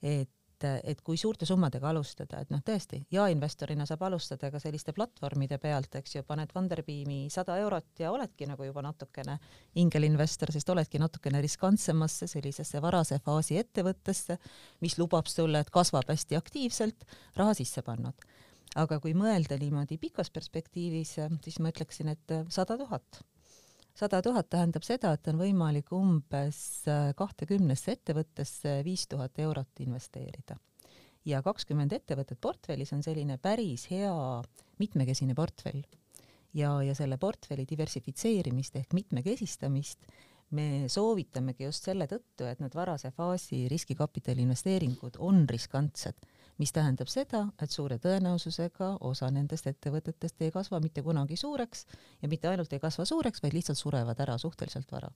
et 0.02 0.35
et, 0.56 0.84
et 0.84 1.00
kui 1.04 1.16
suurte 1.16 1.46
summadega 1.46 1.90
alustada, 1.90 2.40
et 2.40 2.50
noh, 2.50 2.60
tõesti, 2.64 3.02
jaeinvestorina 3.12 3.86
saab 3.86 4.06
alustada 4.08 4.50
ka 4.52 4.60
selliste 4.62 4.94
platvormide 4.96 5.58
pealt, 5.62 5.94
eks 6.00 6.16
ju, 6.16 6.22
paned 6.26 6.52
Funderbeami 6.54 7.26
sada 7.32 7.58
eurot 7.60 8.00
ja 8.00 8.12
oledki 8.12 8.48
nagu 8.48 8.64
juba 8.64 8.84
natukene 8.86 9.38
ingelinvestor, 9.82 10.52
sest 10.54 10.70
oledki 10.72 11.00
natukene 11.02 11.42
riskantsemasse 11.44 12.28
sellisesse 12.30 12.80
varase 12.82 13.20
faasi 13.25 13.60
ettevõttesse, 13.60 14.38
mis 14.80 14.98
lubab 14.98 15.28
sulle, 15.30 15.60
et 15.60 15.70
kasvab 15.70 16.08
hästi 16.12 16.38
aktiivselt, 16.40 17.06
raha 17.36 17.54
sisse 17.54 17.82
pannud. 17.82 18.26
aga 18.76 18.98
kui 19.00 19.14
mõelda 19.16 19.56
niimoodi 19.56 19.96
pikas 19.96 20.28
perspektiivis, 20.30 21.14
siis 21.44 21.58
ma 21.64 21.70
ütleksin, 21.72 22.10
et 22.12 22.34
sada 22.52 22.76
tuhat 22.76 23.22
sada 23.96 24.20
tuhat 24.22 24.50
tähendab 24.52 24.84
seda, 24.86 25.14
et 25.16 25.28
on 25.30 25.40
võimalik 25.40 25.90
umbes 25.96 26.58
äh, 26.90 27.10
kahtekümnesse 27.16 27.96
ettevõttesse 27.96 28.78
viis 28.84 29.06
tuhat 29.08 29.38
eurot 29.42 29.84
investeerida. 29.84 30.58
ja 31.26 31.40
kakskümmend 31.42 31.92
ettevõtet 31.92 32.38
portfellis 32.40 32.92
on 32.94 33.02
selline 33.02 33.38
päris 33.42 33.88
hea 33.90 34.14
mitmekesine 34.78 35.34
portfell. 35.34 35.82
ja, 36.54 36.82
ja 36.82 36.94
selle 36.94 37.18
portfelli 37.18 37.66
diversifitseerimist 37.68 38.76
ehk 38.76 38.92
mitmekesistamist 38.92 40.06
me 40.50 40.86
soovitamegi 40.88 41.64
just 41.64 41.84
selle 41.84 42.06
tõttu, 42.06 42.46
et 42.46 42.60
need 42.60 42.74
varase 42.74 43.10
faasi 43.10 43.66
riskikapitali 43.68 44.44
investeeringud 44.46 45.16
on 45.18 45.46
riskantsed 45.48 46.20
mis 46.58 46.72
tähendab 46.72 47.10
seda, 47.12 47.46
et 47.62 47.72
suure 47.72 47.98
tõenäosusega 48.02 48.96
osa 49.04 49.30
nendest 49.32 49.66
ettevõtetest 49.70 50.42
ei 50.42 50.52
kasva 50.54 50.80
mitte 50.80 51.04
kunagi 51.04 51.36
suureks 51.36 51.86
ja 52.22 52.28
mitte 52.32 52.48
ainult 52.48 52.72
ei 52.72 52.82
kasva 52.82 53.04
suureks, 53.08 53.42
vaid 53.44 53.56
lihtsalt 53.56 53.80
surevad 53.80 54.20
ära 54.25 54.38
suhteliselt 54.40 54.92
vara. 54.92 55.10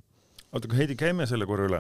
Oota, 0.51 0.67
aga 0.67 0.79
Heidi, 0.81 0.97
käime 0.99 1.29
selle 1.31 1.47
korra 1.47 1.69
üle, 1.69 1.79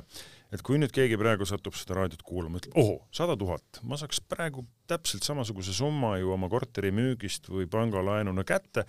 et 0.54 0.62
kui 0.62 0.78
nüüd 0.78 0.92
keegi 0.94 1.16
praegu 1.18 1.46
satub 1.48 1.74
seda 1.74 1.96
raadiot 1.98 2.20
kuulama, 2.22 2.60
ütleb, 2.60 2.76
ohoh, 2.78 3.00
sada 3.14 3.34
tuhat, 3.38 3.80
ma 3.82 3.98
saaks 3.98 4.20
praegu 4.30 4.62
täpselt 4.90 5.26
samasuguse 5.26 5.74
summa 5.74 6.12
ju 6.20 6.30
oma 6.36 6.46
korteri 6.52 6.92
müügist 6.94 7.50
või 7.50 7.66
pangalaenuna 7.70 8.44
kätte, 8.46 8.86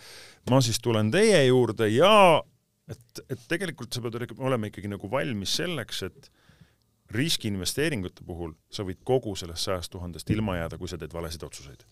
ma 0.54 0.62
siis 0.62 0.78
tulen 0.86 1.10
teie 1.14 1.40
juurde 1.48 1.90
ja 1.90 2.14
et, 2.94 3.24
et 3.26 3.48
tegelikult 3.50 3.98
sa 3.98 4.06
pead 4.06 4.36
olema 4.38 4.70
ikkagi 4.70 4.92
nagu 4.92 5.10
valmis 5.10 5.58
selleks, 5.64 6.04
et 6.12 6.30
riskiinvesteeringute 7.14 8.26
puhul 8.26 8.54
sa 8.72 8.86
võid 8.88 9.02
kogu 9.04 9.36
sellest 9.36 9.68
sajast 9.68 9.92
tuhandest 9.92 10.30
ilma 10.30 10.58
jääda, 10.58 10.78
kui 10.78 10.90
sa 10.90 10.98
teed 10.98 11.14
valesid 11.14 11.44
otsuseid. 11.44 11.86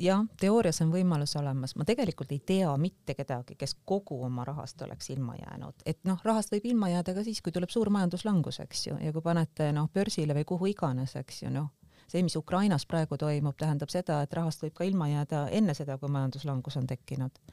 Jah, 0.00 0.22
teoorias 0.40 0.80
on 0.80 0.90
võimalus 0.92 1.34
olemas, 1.36 1.74
ma 1.76 1.84
tegelikult 1.84 2.32
ei 2.32 2.40
tea 2.40 2.70
mitte 2.80 3.14
kedagi, 3.14 3.54
kes 3.60 3.76
kogu 3.84 4.16
oma 4.24 4.46
rahast 4.48 4.80
oleks 4.82 5.10
ilma 5.12 5.36
jäänud, 5.36 5.84
et 5.86 6.00
noh, 6.08 6.20
rahast 6.24 6.54
võib 6.54 6.70
ilma 6.70 6.88
jääda 6.88 7.14
ka 7.14 7.24
siis, 7.26 7.42
kui 7.44 7.52
tuleb 7.52 7.70
suur 7.70 7.90
majanduslangus, 7.92 8.62
eks 8.64 8.86
ju, 8.86 8.96
ja 9.04 9.12
kui 9.12 9.22
panete 9.22 9.68
noh, 9.76 9.90
börsile 9.92 10.36
või 10.38 10.46
kuhu 10.48 10.70
iganes, 10.72 11.14
eks 11.20 11.42
ju, 11.42 11.52
noh, 11.52 11.68
see, 12.08 12.22
mis 12.24 12.36
Ukrainas 12.40 12.86
praegu 12.88 13.18
toimub, 13.20 13.58
tähendab 13.60 13.92
seda, 13.92 14.22
et 14.24 14.32
rahast 14.32 14.64
võib 14.64 14.76
ka 14.78 14.88
ilma 14.88 15.10
jääda 15.12 15.46
enne 15.52 15.76
seda, 15.76 15.98
kui 16.00 16.12
majanduslangus 16.12 16.80
on 16.80 16.88
tekkinud. 16.88 17.44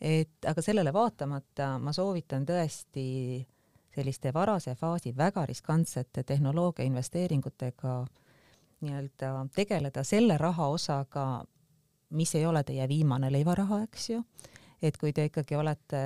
et 0.00 0.44
aga 0.44 0.62
sellele 0.62 0.92
vaatamata 0.92 1.78
ma 1.80 1.92
soovitan 1.92 2.44
tõesti 2.44 3.04
selliste 3.96 4.32
varase 4.34 4.74
faasi 4.74 5.14
väga 5.16 5.46
riskantsete 5.46 6.22
tehnoloogia 6.22 6.84
investeeringutega 6.84 7.98
nii-öelda 8.80 9.46
tegeleda 9.54 10.04
selle 10.04 10.38
raha 10.38 10.68
osaga, 10.68 11.44
mis 12.10 12.34
ei 12.34 12.46
ole 12.46 12.62
teie 12.64 12.88
viimane 12.88 13.32
leivaraha, 13.32 13.80
eks 13.86 14.10
ju, 14.10 14.24
et 14.82 14.96
kui 15.00 15.12
te 15.16 15.24
ikkagi 15.30 15.56
olete 15.56 16.02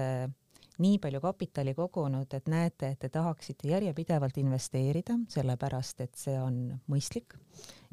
nii 0.81 0.99
palju 0.99 1.21
kapitali 1.21 1.75
kogunud, 1.75 2.31
et 2.35 2.47
näete, 2.49 2.95
et 2.95 2.99
te 2.99 3.09
tahaksite 3.13 3.69
järjepidevalt 3.69 4.39
investeerida, 4.41 5.19
sellepärast 5.29 6.01
et 6.07 6.15
see 6.17 6.39
on 6.41 6.63
mõistlik 6.89 7.37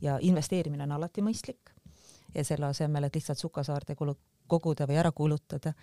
ja 0.02 0.20
investeerimine 0.22 0.86
on 0.88 0.96
alati 0.96 1.26
mõistlik 1.26 1.74
ja 2.36 2.46
selle 2.48 2.70
asemel, 2.70 3.10
et 3.10 3.16
lihtsalt 3.18 3.42
sukasaarte 3.42 3.96
kulu 3.96 4.16
koguda 4.48 4.88
või 4.88 5.02
ära 5.02 5.12
kulutada, 5.12 5.74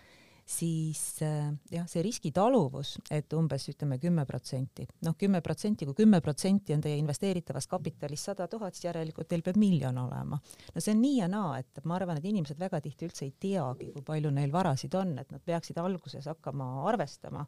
siis 0.46 1.22
äh, 1.24 1.48
jah, 1.72 1.86
see 1.88 2.02
riskitaluvus, 2.04 2.98
et 3.12 3.32
umbes 3.36 3.64
ütleme 3.72 3.98
kümme 4.02 4.26
protsenti, 4.28 4.86
noh, 5.06 5.16
kümme 5.18 5.40
protsenti, 5.44 5.88
kui 5.88 5.96
kümme 6.04 6.20
protsenti 6.24 6.74
on 6.76 6.82
teie 6.84 6.98
investeeritavast 7.00 7.70
kapitalist 7.70 8.30
sada 8.30 8.48
tuhat, 8.50 8.76
siis 8.76 8.90
järelikult 8.90 9.28
teil 9.30 9.44
peab 9.44 9.56
miljon 9.60 9.98
olema. 10.04 10.38
no 10.74 10.84
see 10.84 10.92
on 10.92 11.00
nii 11.00 11.16
ja 11.22 11.30
naa, 11.32 11.58
et 11.62 11.84
ma 11.88 11.96
arvan, 11.96 12.20
et 12.20 12.28
inimesed 12.28 12.60
väga 12.60 12.82
tihti 12.84 13.08
üldse 13.08 13.24
ei 13.24 13.32
teagi, 13.40 13.92
kui 13.94 14.04
palju 14.04 14.34
neil 14.34 14.52
varasid 14.52 14.94
on, 15.00 15.16
et 15.22 15.32
nad 15.32 15.44
peaksid 15.44 15.80
alguses 15.80 16.28
hakkama 16.28 16.68
arvestama, 16.92 17.46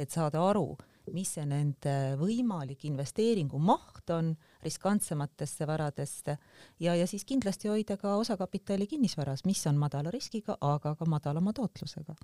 et 0.00 0.10
saada 0.10 0.42
aru, 0.48 0.72
mis 1.14 1.34
see 1.36 1.44
nende 1.48 1.94
võimalik 2.20 2.84
investeeringu 2.88 3.58
maht 3.62 4.12
on 4.14 4.32
riskantsematesse 4.64 5.66
varadesse 5.68 6.36
ja, 6.80 6.94
ja 6.94 7.06
siis 7.10 7.24
kindlasti 7.28 7.70
hoida 7.72 7.96
ka 8.00 8.14
osakapitali 8.20 8.86
kinnisvaras, 8.90 9.44
mis 9.48 9.64
on 9.66 9.80
madala 9.80 10.12
riskiga, 10.14 10.56
aga 10.60 10.94
ka 10.96 11.08
madalama 11.08 11.54
tootlusega. 11.56 12.16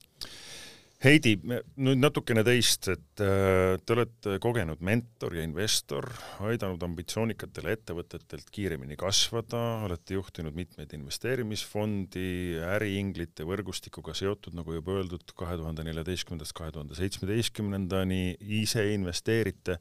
Heidi, 1.05 1.35
nüüd 1.45 1.99
natukene 2.01 2.41
teist, 2.41 2.87
et 2.89 3.21
äh, 3.21 3.75
te 3.77 3.93
olete 3.93 4.39
kogenud 4.41 4.81
mentor 4.81 5.35
ja 5.37 5.43
investor, 5.45 6.07
aidanud 6.49 6.81
ambitsioonikatel 6.87 7.69
ettevõtetel 7.75 8.41
kiiremini 8.49 8.97
kasvada, 8.97 9.61
olete 9.85 10.17
juhtinud 10.17 10.57
mitmeid 10.57 10.95
investeerimisfondi, 10.97 12.31
äriinglite 12.65 13.45
võrgustikuga 13.45 14.15
seotud, 14.17 14.57
nagu 14.57 14.73
juba 14.79 14.97
öeldud, 14.97 15.37
kahe 15.37 15.59
tuhande 15.61 15.85
neljateistkümnendast 15.85 16.57
kahe 16.57 16.73
tuhande 16.73 16.97
seitsmeteistkümnendani, 16.97 18.39
ise 18.63 18.87
investeerite. 18.95 19.77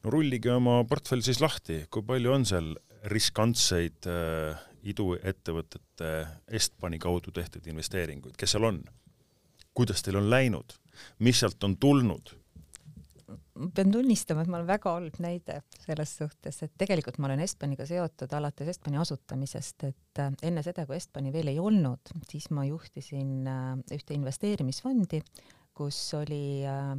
no 0.00 0.14
rullige 0.14 0.54
oma 0.54 0.80
portfell 0.88 1.20
siis 1.20 1.42
lahti, 1.44 1.82
kui 1.92 2.06
palju 2.08 2.32
on 2.32 2.48
seal 2.48 2.72
riskantseid 3.12 4.08
äh, 4.08 4.56
iduettevõtete 4.88 6.14
Estbani 6.56 6.96
kaudu 7.02 7.36
tehtud 7.36 7.68
investeeringuid, 7.68 8.40
kes 8.40 8.56
seal 8.56 8.64
on? 8.64 8.80
Kuidas 9.74 10.02
teil 10.02 10.18
on 10.20 10.30
läinud, 10.30 10.76
mis 11.18 11.40
sealt 11.40 11.64
on 11.64 11.76
tulnud? 11.76 12.34
pean 13.74 13.90
tunnistama, 13.92 14.42
et 14.44 14.50
ma 14.50 14.58
olen 14.60 14.68
väga 14.68 14.92
halb 14.94 15.16
näide 15.22 15.58
selles 15.82 16.12
suhtes, 16.20 16.60
et 16.62 16.72
tegelikult 16.78 17.18
ma 17.18 17.28
olen 17.28 17.42
Estbaniga 17.42 17.86
seotud 17.88 18.32
alates 18.38 18.70
Estbani 18.70 19.00
asutamisest, 19.02 19.84
et 19.88 20.22
äh, 20.22 20.30
enne 20.46 20.62
seda, 20.62 20.86
kui 20.86 20.96
Estbani 20.96 21.32
veel 21.34 21.50
ei 21.52 21.58
olnud, 21.58 22.12
siis 22.30 22.48
ma 22.54 22.64
juhtisin 22.68 23.48
äh, 23.50 23.72
ühte 23.96 24.14
investeerimisfondi, 24.16 25.20
kus 25.76 25.98
oli 26.18 26.62
äh, 26.70 26.94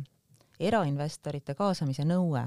erainvestorite 0.59 1.55
kaasamise 1.55 2.05
nõue 2.07 2.43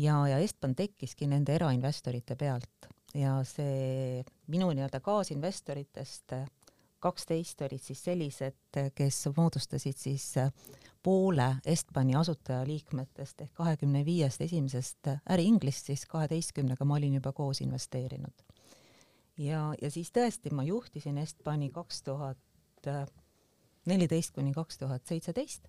ja, 0.00 0.18
ja 0.30 0.40
Estban 0.40 0.74
tekkiski 0.78 1.28
nende 1.30 1.56
erainvestorite 1.56 2.36
pealt 2.40 2.90
ja 3.16 3.38
see 3.48 4.22
minu 4.52 4.70
nii-öelda 4.72 5.00
kaasinvestoritest 5.04 6.36
kaksteist 7.00 7.60
olid 7.60 7.82
siis 7.82 8.04
sellised, 8.04 8.78
kes 8.94 9.28
moodustasid 9.36 9.96
siis 9.98 10.32
poole 11.02 11.48
Estbani 11.66 12.16
asutajaliikmetest 12.18 13.40
ehk 13.44 13.54
kahekümne 13.54 14.04
viiest 14.04 14.40
esimesest 14.40 15.12
äriinglist, 15.30 15.86
siis 15.86 16.06
kaheteistkümnega 16.06 16.84
ma 16.84 16.96
olin 16.96 17.14
juba 17.20 17.32
koos 17.32 17.60
investeerinud. 17.60 18.42
ja, 19.38 19.74
ja 19.82 19.90
siis 19.90 20.10
tõesti 20.10 20.52
ma 20.52 20.64
juhtisin 20.64 21.18
Estbani 21.18 21.70
kaks 21.70 22.02
tuhat 22.02 22.90
neliteist 23.86 24.34
kuni 24.34 24.52
kaks 24.52 24.78
tuhat 24.78 25.06
seitseteist, 25.06 25.68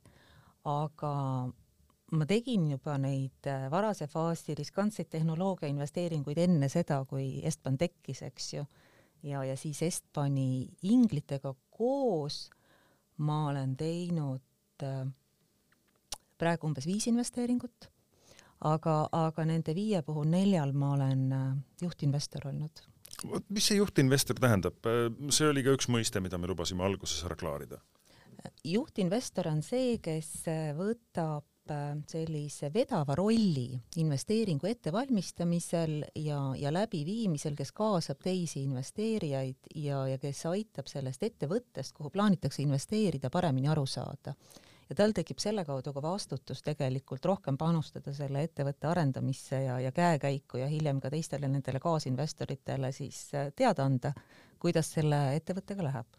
aga 0.65 1.13
ma 2.11 2.25
tegin 2.25 2.69
juba 2.71 2.97
neid 2.97 3.49
varase 3.71 4.07
faasi 4.07 4.55
riskantseid 4.55 5.09
tehnoloogia 5.11 5.69
investeeringuid 5.69 6.37
enne 6.37 6.69
seda, 6.71 7.03
kui 7.05 7.41
Estban 7.43 7.77
tekkis, 7.77 8.23
eks 8.27 8.53
ju 8.53 8.65
ja, 9.23 9.43
ja 9.43 9.55
siis 9.57 9.81
Estbani 9.85 10.67
inglitega 10.83 11.53
koos 11.69 12.47
ma 13.17 13.47
olen 13.49 13.75
teinud 13.77 14.83
äh, 14.83 15.07
praegu 16.37 16.69
umbes 16.69 16.85
viis 16.85 17.07
investeeringut, 17.09 17.89
aga, 18.69 18.99
aga 19.11 19.45
nende 19.49 19.73
viie 19.77 20.03
puhul 20.05 20.29
neljal 20.29 20.73
ma 20.77 20.93
olen 20.97 21.25
äh, 21.33 21.49
juhtinvestor 21.81 22.49
olnud. 22.51 22.85
mis 23.49 23.67
see 23.67 23.79
juhtinvestor 23.79 24.39
tähendab? 24.39 24.77
see 25.29 25.49
oli 25.49 25.65
ka 25.65 25.73
üks 25.77 25.89
mõiste, 25.89 26.21
mida 26.21 26.37
me 26.37 26.49
lubasime 26.49 26.85
alguses 26.85 27.23
ära 27.25 27.35
klaarida. 27.35 27.81
juhtinvestor 28.63 29.49
on 29.49 29.63
see, 29.65 29.97
kes 30.03 30.43
võtab 30.77 31.45
Äh, 31.45 31.56
sellise 32.07 32.69
vedava 32.73 33.15
rolli 33.15 33.79
investeeringu 34.01 34.67
ettevalmistamisel 34.69 35.97
ja, 36.15 36.39
ja 36.57 36.71
läbiviimisel, 36.73 37.55
kes 37.57 37.71
kaasab 37.75 38.21
teisi 38.23 38.63
investeerijaid 38.63 39.71
ja, 39.75 40.05
ja 40.07 40.17
kes 40.21 40.45
aitab 40.49 40.89
sellest 40.91 41.23
ettevõttest, 41.23 41.95
kuhu 41.97 42.11
plaanitakse 42.13 42.63
investeerida, 42.63 43.29
paremini 43.33 43.71
aru 43.71 43.85
saada. 43.85 44.35
ja 44.89 44.95
tal 44.95 45.11
tekib 45.11 45.41
selle 45.43 45.65
kaudu 45.67 45.91
ka 45.93 46.01
vastutus 46.01 46.61
tegelikult 46.63 47.25
rohkem 47.25 47.57
panustada 47.57 48.13
selle 48.13 48.43
ettevõtte 48.47 48.87
arendamisse 48.87 49.63
ja, 49.63 49.79
ja 49.79 49.91
käekäiku 49.91 50.61
ja 50.61 50.67
hiljem 50.67 51.01
ka 51.03 51.09
teistele 51.09 51.47
nendele 51.47 51.79
kaasinvestoritele 51.79 52.91
siis 52.91 53.27
äh, 53.35 53.51
teada 53.55 53.85
anda, 53.85 54.13
kuidas 54.59 54.93
selle 54.95 55.35
ettevõttega 55.35 55.83
läheb 55.83 56.16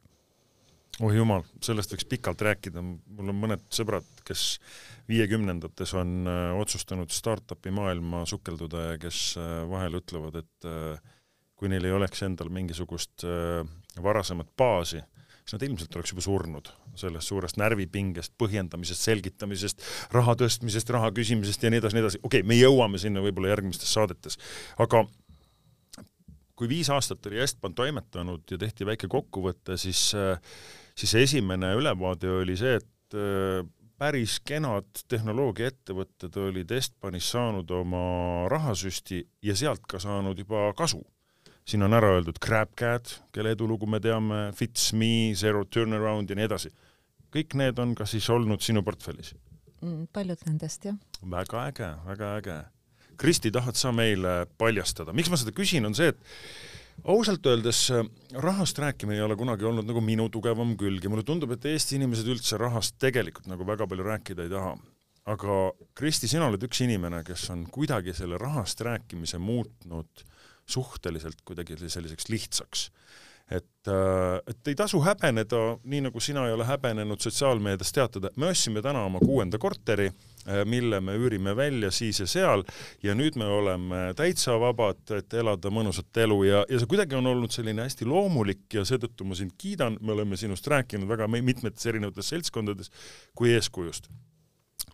oh 1.03 1.15
jumal, 1.15 1.45
sellest 1.65 1.93
võiks 1.95 2.07
pikalt 2.09 2.43
rääkida, 2.45 2.83
mul 2.83 3.33
on 3.33 3.39
mõned 3.39 3.67
sõbrad, 3.75 4.07
kes 4.27 4.57
viiekümnendates 5.09 5.95
on 5.99 6.29
äh, 6.29 6.49
otsustanud 6.59 7.13
startup'i 7.15 7.73
maailma 7.75 8.25
sukelduda 8.29 8.91
ja 8.93 8.97
kes 9.01 9.21
äh, 9.41 9.53
vahel 9.71 10.01
ütlevad, 10.01 10.41
et 10.43 10.69
äh, 10.69 11.15
kui 11.59 11.71
neil 11.71 11.87
ei 11.89 11.95
oleks 11.95 12.23
endal 12.23 12.53
mingisugust 12.55 13.25
varasemat 13.99 14.53
baasi, 14.55 15.01
siis 15.41 15.57
nad 15.57 15.65
ilmselt 15.67 15.97
oleks 15.99 16.13
juba 16.13 16.23
surnud 16.23 16.69
sellest 16.99 17.33
suurest 17.33 17.59
närvipingest, 17.59 18.37
põhjendamisest, 18.39 19.03
selgitamisest, 19.09 19.83
raha 20.15 20.37
tõstmisest, 20.39 20.93
raha 20.95 21.11
küsimisest 21.17 21.67
ja 21.67 21.73
nii 21.73 21.83
edasi, 21.83 21.99
nii 21.99 22.05
edasi, 22.05 22.21
okei 22.23 22.45
okay,, 22.45 22.47
me 22.47 22.59
jõuame 22.59 23.01
sinna 23.03 23.23
võib-olla 23.25 23.51
järgmistes 23.51 23.91
saadetes, 23.95 24.39
aga 24.83 25.03
kui 26.59 26.69
viis 26.69 26.91
aastat 26.91 27.27
oli 27.31 27.39
Estban 27.39 27.75
toimetanud 27.79 28.43
ja 28.51 28.59
tehti 28.59 28.87
väike 28.87 29.07
kokkuvõte, 29.11 29.77
siis 29.79 30.09
siis 30.99 31.15
esimene 31.15 31.73
ülevaade 31.79 32.31
oli 32.41 32.57
see, 32.59 32.79
et 32.81 33.17
äh, 33.17 33.63
päris 33.99 34.39
kenad 34.47 35.05
tehnoloogiaettevõtted 35.11 36.37
olid 36.43 36.73
Estbanis 36.75 37.31
saanud 37.35 37.71
oma 37.75 38.03
rahasüsti 38.51 39.23
ja 39.43 39.57
sealt 39.59 39.87
ka 39.91 40.01
saanud 40.03 40.39
juba 40.39 40.73
kasu. 40.79 41.03
siin 41.69 41.83
on 41.85 41.93
ära 41.93 42.15
öeldud 42.17 42.39
GrabCAD, 42.41 43.11
kelle 43.33 43.51
edulugu 43.53 43.87
me 43.87 44.01
teame, 44.01 44.53
FitsMe, 44.57 45.35
Zero 45.37 45.65
Turnaround 45.65 46.31
ja 46.31 46.37
nii 46.37 46.47
edasi. 46.49 46.71
kõik 47.35 47.55
need 47.55 47.79
on 47.79 47.95
ka 47.95 48.07
siis 48.07 48.31
olnud 48.31 48.61
sinu 48.65 48.83
portfellis? 48.83 49.35
Mm, 49.83 50.07
paljud 50.13 50.41
nendest, 50.47 50.85
jah. 50.85 50.97
väga 51.23 51.67
äge, 51.69 51.91
väga 52.07 52.37
äge. 52.39 52.59
Kristi, 53.19 53.53
tahad 53.55 53.79
sa 53.79 53.93
meile 53.95 54.45
paljastada, 54.61 55.15
miks 55.17 55.31
ma 55.33 55.39
seda 55.41 55.55
küsin, 55.57 55.87
on 55.89 55.97
see, 55.99 56.13
et 56.13 57.07
ausalt 57.09 57.47
öeldes 57.47 57.85
äh, 57.95 58.07
rahast 58.45 58.79
rääkimine 58.83 59.19
ei 59.19 59.27
ole 59.27 59.37
kunagi 59.39 59.67
olnud 59.69 59.87
nagu 59.89 60.03
minu 60.05 60.29
tugevam 60.35 60.77
külg 60.79 61.05
ja 61.05 61.13
mulle 61.13 61.27
tundub, 61.27 61.53
et 61.55 61.67
Eesti 61.71 61.99
inimesed 61.99 62.29
üldse 62.31 62.59
rahast 62.61 62.99
tegelikult 63.03 63.51
nagu 63.51 63.67
väga 63.67 63.87
palju 63.91 64.07
rääkida 64.07 64.47
ei 64.47 64.55
taha. 64.55 64.77
aga 65.29 65.57
Kristi, 65.95 66.29
sina 66.31 66.47
oled 66.49 66.63
üks 66.65 66.81
inimene, 66.81 67.21
kes 67.25 67.51
on 67.53 67.67
kuidagi 67.69 68.15
selle 68.17 68.39
rahast 68.41 68.81
rääkimise 68.81 69.39
muutnud 69.39 70.25
suhteliselt 70.69 71.43
kuidagi 71.45 71.77
selliseks 71.77 72.29
lihtsaks 72.29 72.89
et, 73.51 73.89
äh, 73.89 74.41
et 74.47 74.69
ei 74.69 74.77
tasu 74.77 75.01
häbeneda, 75.03 75.79
nii 75.89 76.03
nagu 76.09 76.21
sina 76.21 76.45
ei 76.47 76.53
ole 76.53 76.67
häbenenud 76.69 77.21
sotsiaalmeedias 77.25 77.93
teatada, 77.97 78.31
me 78.37 78.51
ostsime 78.53 78.83
täna 78.85 79.05
oma 79.09 79.21
kuuenda 79.23 79.59
korteri, 79.59 80.09
äh, 80.09 80.63
mille 80.69 81.01
me 81.01 81.17
üürime 81.17 81.55
välja 81.57 81.91
siis 81.95 82.21
ja 82.21 82.27
seal 82.29 82.65
ja 83.03 83.17
nüüd 83.17 83.39
me 83.41 83.49
oleme 83.49 84.03
täitsa 84.17 84.59
vabad, 84.61 85.01
et 85.17 85.35
elada 85.35 85.73
mõnusat 85.73 86.23
elu 86.25 86.43
ja, 86.49 86.65
ja 86.69 86.81
see 86.81 86.91
kuidagi 86.91 87.17
on 87.19 87.31
olnud 87.33 87.55
selline 87.55 87.87
hästi 87.87 88.09
loomulik 88.09 88.67
ja 88.79 88.85
seetõttu 88.89 89.25
ma 89.29 89.39
sind 89.39 89.57
kiidan, 89.59 89.97
me 90.01 90.13
oleme 90.17 90.37
sinust 90.37 90.69
rääkinud 90.69 91.09
väga 91.09 91.31
mitmetes 91.39 91.89
erinevates 91.89 92.29
seltskondades 92.35 92.93
kui 93.35 93.55
eeskujust. 93.57 94.11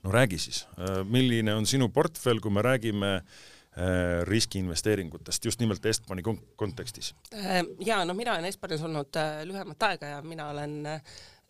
no 0.04 0.12
räägi 0.12 0.38
siis, 0.38 0.66
äh, 0.78 1.02
milline 1.04 1.54
on 1.54 1.66
sinu 1.66 1.88
portfell, 1.88 2.38
kui 2.40 2.54
me 2.54 2.62
räägime 2.62 3.16
äh, 3.16 3.50
riskiinvesteeringutest 4.24 5.44
just 5.44 5.60
nimelt 5.60 5.86
Estbani 5.86 6.22
kontekstis? 6.56 7.14
Äh, 7.34 7.64
ja 7.80 8.04
no 8.04 8.14
mina 8.14 8.32
olen 8.32 8.44
Estbanis 8.44 8.82
olnud 8.82 9.16
äh, 9.16 9.42
lühemat 9.44 9.82
aega 9.82 10.06
ja 10.06 10.22
mina 10.22 10.48
olen 10.48 10.86
Äh, 10.86 11.00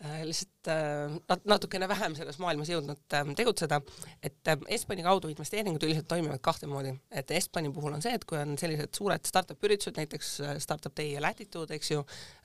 lihtsalt 0.05 0.69
äh, 0.69 1.39
natukene 1.45 1.89
vähem 1.89 2.15
selles 2.17 2.37
maailmas 2.43 2.69
jõudnud 2.69 3.15
ähm, 3.17 3.33
tegutseda, 3.39 3.79
et 4.23 4.51
ähm, 4.53 4.65
Espani 4.69 5.05
kaudu 5.07 5.31
investeeringud 5.33 5.83
üldiselt 5.87 6.09
toimivad 6.11 6.43
kahte 6.45 6.69
moodi, 6.69 6.93
et 7.11 7.31
Espani 7.33 7.71
puhul 7.73 7.97
on 7.97 8.05
see, 8.05 8.13
et 8.17 8.25
kui 8.29 8.39
on 8.41 8.57
sellised 8.61 8.93
suured 8.97 9.25
startup 9.29 9.65
üritused, 9.65 9.97
näiteks 9.97 10.33
äh, 10.45 10.57
Startup 10.63 10.93
Day 10.97 11.15
ja 11.15 11.23
Latitude, 11.25 11.79
eks 11.79 11.93
ju, 11.95 12.03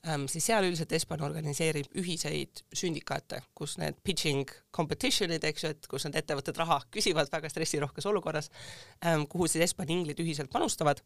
ähm, 0.08 0.28
siis 0.32 0.48
seal 0.48 0.68
üldiselt 0.68 0.96
Espan 0.96 1.24
organiseerib 1.26 1.92
ühiseid 2.00 2.64
sündikaate, 2.72 3.42
kus 3.58 3.76
need 3.82 4.00
pitching 4.08 4.48
competition'id, 4.76 5.44
eks 5.52 5.66
ju, 5.66 5.74
et 5.76 5.90
kus 5.92 6.08
need 6.08 6.20
ettevõtted 6.22 6.60
raha 6.62 6.80
küsivad 6.96 7.32
väga 7.34 7.52
stressirohkes 7.52 8.08
olukorras, 8.08 8.52
kuhu 9.30 9.48
siis 9.50 9.68
Espani 9.68 9.98
inglid 9.98 10.20
ühiselt 10.24 10.52
panustavad. 10.54 11.02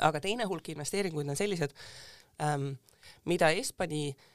aga 0.00 0.20
teine 0.20 0.44
hulk 0.48 0.68
investeeringuid 0.72 1.28
on 1.28 1.36
sellised, 1.36 1.74
mida 3.28 3.50
Espani 3.52 4.06
äh, 4.08 4.31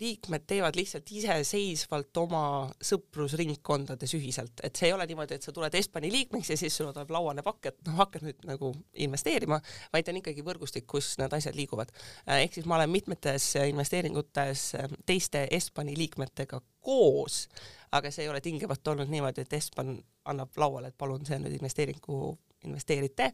liikmed 0.00 0.44
teevad 0.46 0.76
lihtsalt 0.76 1.10
iseseisvalt 1.12 2.16
oma 2.16 2.44
sõprusringkondades 2.80 4.14
ühiselt, 4.16 4.62
et 4.64 4.76
see 4.78 4.88
ei 4.88 4.94
ole 4.96 5.04
niimoodi, 5.08 5.36
et 5.36 5.44
sa 5.44 5.52
tuled 5.52 5.74
Espani 5.76 6.08
liikmeks 6.12 6.52
ja 6.54 6.56
siis 6.56 6.76
sulle 6.76 6.94
tuleb 6.96 7.12
lauane 7.12 7.44
pakk, 7.44 7.68
et 7.68 7.82
noh, 7.88 7.98
hakka 8.00 8.22
nüüd 8.24 8.46
nagu 8.48 8.72
investeerima, 9.04 9.60
vaid 9.92 10.08
on 10.08 10.20
ikkagi 10.22 10.44
võrgustik, 10.46 10.86
kus 10.88 11.12
need 11.20 11.36
asjad 11.36 11.58
liiguvad. 11.58 11.92
Äh, 12.24 12.46
ehk 12.46 12.56
siis 12.56 12.68
ma 12.68 12.78
olen 12.78 12.92
mitmetes 12.94 13.50
investeeringutes 13.60 14.64
äh, 14.80 14.96
teiste 15.06 15.44
Espani 15.50 15.96
liikmetega 15.98 16.62
koos, 16.80 17.44
aga 17.92 18.10
see 18.10 18.24
ei 18.24 18.32
ole 18.32 18.40
tingimata 18.40 18.94
olnud 18.94 19.12
niimoodi, 19.12 19.44
et 19.44 19.60
Espan 19.60 19.98
annab 20.24 20.56
lauale, 20.56 20.88
et 20.88 20.98
palun 20.98 21.26
see 21.28 21.36
nüüd 21.42 21.58
investeeringu 21.58 22.38
investeerite 22.68 23.30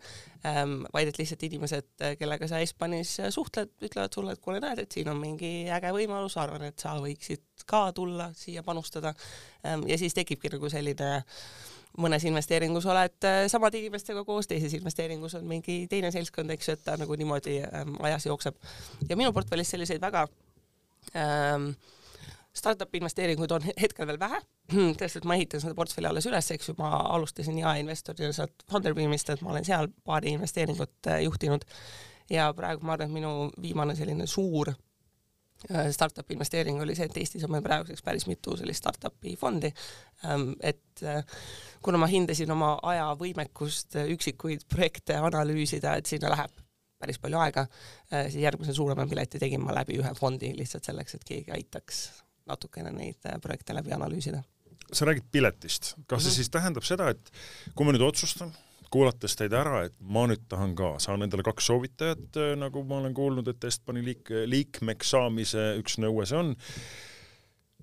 ähm,, 0.47 0.83
vaid 0.95 1.11
et 1.11 1.19
lihtsalt 1.21 1.43
inimesed, 1.49 1.89
kellega 2.19 2.49
sa 2.51 2.63
Hispaanias 2.63 3.17
suhtled, 3.35 3.73
ütlevad 3.85 4.15
sulle, 4.15 4.35
et 4.35 4.43
kuule, 4.45 4.61
näed, 4.65 4.83
et 4.83 4.93
siin 4.93 5.11
on 5.13 5.19
mingi 5.21 5.53
äge 5.75 5.93
võimalus, 5.95 6.39
arvan, 6.41 6.69
et 6.69 6.79
sa 6.79 6.97
võiksid 7.03 7.67
ka 7.69 7.89
tulla 7.97 8.31
siia 8.37 8.63
panustada 8.67 9.15
ähm,. 9.67 9.87
ja 9.89 9.99
siis 9.99 10.17
tekibki 10.17 10.53
nagu 10.55 10.71
selline 10.73 11.11
mõnes 11.99 12.25
investeeringus 12.29 12.87
oled 12.91 13.27
äh, 13.27 13.45
samade 13.51 13.81
inimestega 13.81 14.25
koos, 14.27 14.49
teises 14.51 14.75
investeeringus 14.79 15.39
on 15.39 15.47
mingi 15.49 15.81
teine 15.91 16.11
seltskond, 16.15 16.53
eks 16.55 16.69
ju, 16.69 16.77
et 16.77 16.85
ta 16.85 16.97
nagu 17.01 17.17
niimoodi 17.19 17.59
ähm, 17.65 17.97
ajas 18.07 18.29
jookseb. 18.29 18.59
ja 19.09 19.17
minu 19.17 19.33
portfellis 19.33 19.71
selliseid 19.75 20.03
väga 20.03 20.27
ähm, 21.17 21.73
startup'i 22.59 22.99
investeeringuid 22.99 23.51
on 23.51 23.63
hetkel 23.83 24.09
veel 24.09 24.19
vähe, 24.21 24.41
tõesti, 24.73 25.21
et 25.21 25.29
ma 25.29 25.39
ehitan 25.39 25.63
seda 25.63 25.77
portfelli 25.79 26.11
alles 26.11 26.27
üles, 26.31 26.51
eks 26.55 26.71
ju, 26.71 26.75
ma 26.81 26.91
alustasin 27.15 27.61
jaeinvestorina 27.63 28.35
sealt 28.37 28.67
Funderbeamist, 28.71 29.31
et 29.33 29.45
ma 29.45 29.55
olen 29.55 29.67
seal 29.67 29.89
paari 30.05 30.35
investeeringut 30.37 31.11
äh, 31.13 31.23
juhtinud. 31.27 31.65
Ja 32.31 32.51
praegu 32.53 32.85
ma 32.85 32.95
arvan, 32.97 33.09
et 33.09 33.15
minu 33.15 33.33
viimane 33.63 33.95
selline 33.97 34.27
suur 34.29 34.73
äh, 34.75 35.89
startup'i 35.95 36.37
investeering 36.37 36.83
oli 36.85 36.97
see, 36.99 37.09
et 37.09 37.17
Eestis 37.23 37.47
on 37.47 37.55
meil 37.55 37.65
praeguseks 37.65 38.05
päris 38.05 38.29
mitu 38.29 38.57
sellist 38.61 38.85
startup'i 38.85 39.35
fondi, 39.41 39.73
ähm, 40.29 40.53
et 40.61 41.03
äh, 41.03 41.25
kuna 41.83 42.01
ma 42.03 42.11
hindasin 42.11 42.53
oma 42.53 42.75
aja 42.93 43.11
võimekust 43.19 43.97
üksikuid 44.05 44.69
projekte 44.69 45.17
analüüsida, 45.17 45.97
et 45.97 46.11
sinna 46.11 46.35
läheb 46.35 46.65
päris 46.99 47.21
palju 47.23 47.39
aega, 47.39 47.63
siis 48.11 48.41
järgmise 48.43 48.73
suurema 48.75 49.05
pileti 49.07 49.39
tegin 49.39 49.63
ma 49.63 49.71
läbi 49.77 50.01
ühe 50.03 50.11
fondi 50.19 50.51
lihtsalt 50.59 50.89
selleks, 50.91 51.15
et 51.15 51.29
keegi 51.29 51.55
aitaks 51.55 52.09
natukene 52.49 52.93
neid 52.95 53.29
äh, 53.29 53.41
projekte 53.43 53.77
läbi 53.77 53.95
analüüsida. 53.97 54.43
sa 54.93 55.05
räägid 55.05 55.27
piletist, 55.33 55.95
kas 56.07 56.23
see 56.23 56.29
mm 56.29 56.33
-hmm. 56.33 56.37
siis 56.37 56.51
tähendab 56.51 56.85
seda, 56.85 57.11
et 57.11 57.31
kui 57.75 57.85
ma 57.85 57.93
nüüd 57.93 58.07
otsustan, 58.07 58.53
kuulates 58.91 59.37
teid 59.37 59.53
ära, 59.53 59.85
et 59.85 59.95
ma 60.01 60.27
nüüd 60.27 60.47
tahan 60.49 60.75
ka, 60.75 60.95
saan 60.99 61.23
endale 61.23 61.43
kaks 61.43 61.67
soovitajat, 61.67 62.37
äh, 62.37 62.57
nagu 62.57 62.85
ma 62.85 63.03
olen 63.03 63.15
kuulnud, 63.15 63.49
et 63.49 63.65
Estbani 63.65 64.05
liik-, 64.05 64.33
liikmeks 64.47 65.11
saamise 65.11 65.75
üks 65.83 65.99
nõue 65.99 66.27
see 66.27 66.39
on, 66.39 66.57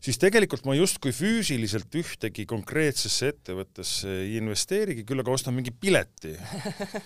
siis 0.06 0.20
tegelikult 0.22 0.66
ma 0.68 0.76
justkui 0.78 1.14
füüsiliselt 1.16 1.96
ühtegi 1.98 2.46
konkreetsesse 2.50 3.32
ettevõttesse 3.34 4.12
ei 4.22 4.38
investeerigi, 4.40 5.06
küll 5.08 5.24
aga 5.24 5.34
ostan 5.34 5.56
mingi 5.58 5.74
pileti 5.74 6.36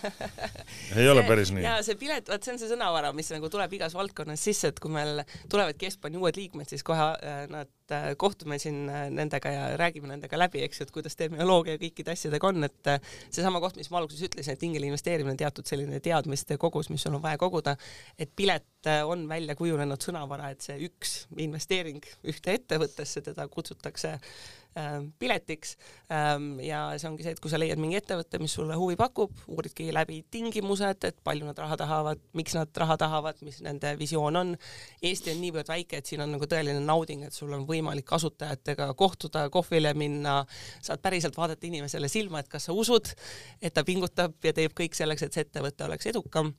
ei 0.99 1.07
ole 1.07 1.23
päris 1.27 1.53
nii? 1.55 1.63
jaa, 1.63 1.79
see 1.85 1.95
pilet, 1.99 2.27
vaat 2.29 2.43
see 2.45 2.55
on 2.55 2.61
see 2.61 2.71
sõnavara, 2.71 3.13
mis 3.15 3.31
nagu 3.31 3.51
tuleb 3.51 3.77
igas 3.79 3.95
valdkonnas 3.95 4.43
sisse, 4.49 4.73
et 4.73 4.81
kui 4.83 4.91
meil 4.93 5.23
tulevad 5.51 5.79
Keskpani 5.79 6.19
uued 6.19 6.39
liikmed, 6.39 6.67
siis 6.69 6.83
kohe 6.87 7.05
äh, 7.15 7.43
nad 7.51 7.71
äh, 7.95 8.09
kohtume 8.19 8.59
siin 8.59 8.81
äh, 8.91 9.07
nendega 9.13 9.53
ja 9.53 9.63
räägime 9.79 10.11
nendega 10.11 10.39
läbi, 10.39 10.65
eks 10.67 10.81
ju, 10.81 10.89
et 10.89 10.93
kuidas 10.95 11.15
terminoloogia 11.19 11.79
kõikide 11.79 12.15
asjadega 12.15 12.51
on, 12.51 12.67
et 12.67 12.91
seesama 13.29 13.63
koht, 13.63 13.79
mis 13.79 13.91
ma 13.93 14.01
alguses 14.01 14.27
ütlesin, 14.27 14.57
et 14.57 14.67
ingeli 14.67 14.91
investeerimine 14.91 15.37
on 15.37 15.39
teatud 15.39 15.69
selline 15.69 16.01
teadmiste 16.03 16.59
kogus, 16.59 16.91
mis 16.91 17.05
sul 17.05 17.15
on 17.15 17.23
vaja 17.23 17.39
koguda, 17.39 17.77
et 18.19 18.31
pilet 18.35 18.67
on 19.07 19.25
välja 19.27 19.55
kujunenud 19.59 20.03
sõnavara, 20.03 20.51
et 20.53 20.63
see 20.63 20.77
üks 20.87 21.15
investeering 21.39 22.03
ühte 22.31 22.55
ettevõttesse 22.55 22.88
ettevõttesse, 22.89 23.21
teda 23.23 23.47
kutsutakse 23.47 24.11
äh, 24.15 25.03
piletiks. 25.19 25.75
Ähm, 26.11 26.59
ja 26.59 26.97
see 26.97 27.09
ongi 27.09 27.23
see, 27.23 27.33
et 27.35 27.41
kui 27.41 27.51
sa 27.51 27.59
leiad 27.59 27.79
mingi 27.79 27.97
ettevõtte, 27.99 28.39
mis 28.41 28.53
sulle 28.57 28.75
huvi 28.79 28.97
pakub, 28.99 29.31
uuridki 29.47 29.89
läbi 29.93 30.23
tingimused, 30.31 31.05
et 31.07 31.21
palju 31.23 31.47
nad 31.47 31.57
raha 31.57 31.77
tahavad, 31.79 32.21
miks 32.37 32.55
nad 32.57 32.81
raha 32.83 32.97
tahavad, 32.99 33.39
mis 33.45 33.61
nende 33.65 33.93
visioon 33.99 34.41
on. 34.41 34.55
Eesti 35.01 35.33
on 35.33 35.41
niivõrd 35.43 35.69
väike, 35.69 36.01
et 36.01 36.09
siin 36.09 36.25
on 36.25 36.33
nagu 36.35 36.49
tõeline 36.49 36.81
nauding, 36.83 37.25
et 37.27 37.35
sul 37.35 37.53
on 37.55 37.65
võimalik 37.69 38.07
kasutajatega 38.09 38.91
kohtuda, 38.99 39.47
kohvile 39.53 39.93
minna, 39.97 40.41
saad 40.81 41.01
päriselt 41.03 41.37
vaadata 41.37 41.69
inimesele 41.69 42.11
silma, 42.11 42.43
et 42.43 42.51
kas 42.51 42.69
sa 42.69 42.75
usud, 42.75 43.13
et 43.61 43.73
ta 43.73 43.85
pingutab 43.87 44.37
ja 44.43 44.55
teeb 44.55 44.75
kõik 44.77 44.97
selleks, 44.97 45.25
et 45.25 45.35
see 45.35 45.47
ettevõte 45.47 45.85
oleks 45.87 46.09
edukam 46.09 46.53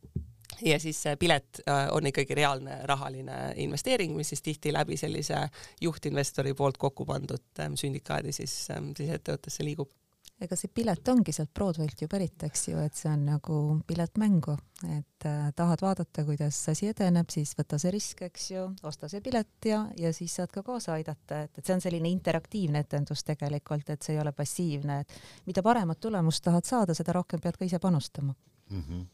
ja 0.64 0.80
siis 0.80 1.02
see 1.02 1.16
pilet 1.20 1.62
äh, 1.68 1.86
on 1.94 2.06
ikkagi 2.06 2.34
reaalne 2.34 2.80
rahaline 2.88 3.38
investeering, 3.56 4.16
mis 4.16 4.34
siis 4.34 4.42
tihti 4.42 4.72
läbi 4.72 4.96
sellise 5.00 5.46
juhtinvestori 5.80 6.54
poolt 6.54 6.78
kokku 6.78 7.06
pandud 7.06 7.60
ähm, 7.60 7.78
sündikaadi 7.80 8.32
siis, 8.32 8.54
ähm, 8.74 8.92
siis 8.96 9.10
ettevõttesse 9.16 9.64
liigub. 9.66 9.90
Ega 10.40 10.56
see 10.56 10.70
pilet 10.72 11.08
ongi 11.12 11.34
sealt 11.36 11.50
Broadway'lt 11.52 12.00
ju 12.00 12.06
pärit, 12.08 12.46
eks 12.46 12.62
ju, 12.70 12.78
et 12.80 12.96
see 12.96 13.10
on 13.12 13.26
nagu 13.28 13.56
pilet 13.86 14.16
mängu, 14.22 14.54
et 14.88 15.26
äh, 15.28 15.50
tahad 15.56 15.82
vaadata, 15.84 16.24
kuidas 16.24 16.62
asi 16.72 16.88
edeneb, 16.88 17.28
siis 17.28 17.52
võta 17.58 17.76
see 17.80 17.92
risk, 17.92 18.22
eks 18.24 18.46
ju, 18.54 18.64
osta 18.88 19.10
see 19.12 19.20
pilet 19.20 19.68
ja, 19.68 19.82
ja 20.00 20.14
siis 20.16 20.38
saad 20.40 20.48
ka 20.54 20.64
kaasa 20.64 20.96
aidata, 20.96 21.42
et, 21.44 21.60
et 21.60 21.60
see 21.60 21.76
on 21.76 21.84
selline 21.84 22.08
interaktiivne 22.08 22.80
etendus 22.86 23.24
tegelikult, 23.28 23.92
et 23.92 24.00
see 24.00 24.16
ei 24.16 24.22
ole 24.22 24.32
passiivne, 24.32 25.02
et 25.04 25.46
mida 25.50 25.64
paremat 25.66 26.00
tulemust 26.00 26.44
tahad 26.48 26.64
saada, 26.64 26.96
seda 26.96 27.20
rohkem 27.20 27.44
pead 27.44 27.60
ka 27.60 27.68
ise 27.68 27.82
panustama. 27.82 28.32
Mm. 28.70 28.84
-hmm 28.88 29.08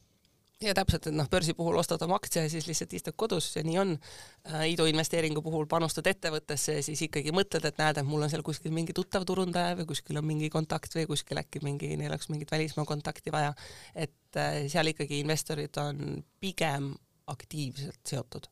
ja 0.64 0.72
täpselt, 0.76 1.06
et 1.08 1.16
noh, 1.16 1.28
börsi 1.28 1.52
puhul 1.56 1.76
ostad 1.76 2.00
oma 2.06 2.16
aktsia 2.16 2.46
ja 2.46 2.50
siis 2.50 2.66
lihtsalt 2.68 2.94
istud 2.96 3.16
kodus 3.20 3.50
ja 3.56 3.62
nii 3.66 3.78
on 3.78 3.92
äh,. 3.96 4.64
iduinvesteeringu 4.72 5.42
puhul 5.44 5.66
panustad 5.68 6.06
ettevõttesse 6.08 6.78
ja 6.78 6.84
siis 6.84 7.02
ikkagi 7.04 7.34
mõtled, 7.36 7.64
et 7.68 7.80
näed, 7.80 8.00
et 8.00 8.08
mul 8.08 8.24
on 8.24 8.32
seal 8.32 8.44
kuskil 8.46 8.72
mingi 8.72 8.96
tuttav 8.96 9.26
turundaja 9.28 9.76
või 9.80 9.90
kuskil 9.92 10.16
on 10.20 10.26
mingi 10.26 10.48
kontakt 10.52 10.96
või 10.96 11.06
kuskil 11.10 11.42
äkki 11.42 11.60
mingi, 11.64 11.92
neil 11.96 12.14
oleks 12.14 12.30
mingit 12.32 12.52
välismaa 12.52 12.88
kontakti 12.88 13.32
vaja. 13.32 13.52
et 13.94 14.40
äh, 14.40 14.64
seal 14.72 14.92
ikkagi 14.92 15.20
investorid 15.20 15.76
on 15.82 16.22
pigem 16.40 16.94
aktiivselt 17.26 18.00
seotud. 18.06 18.48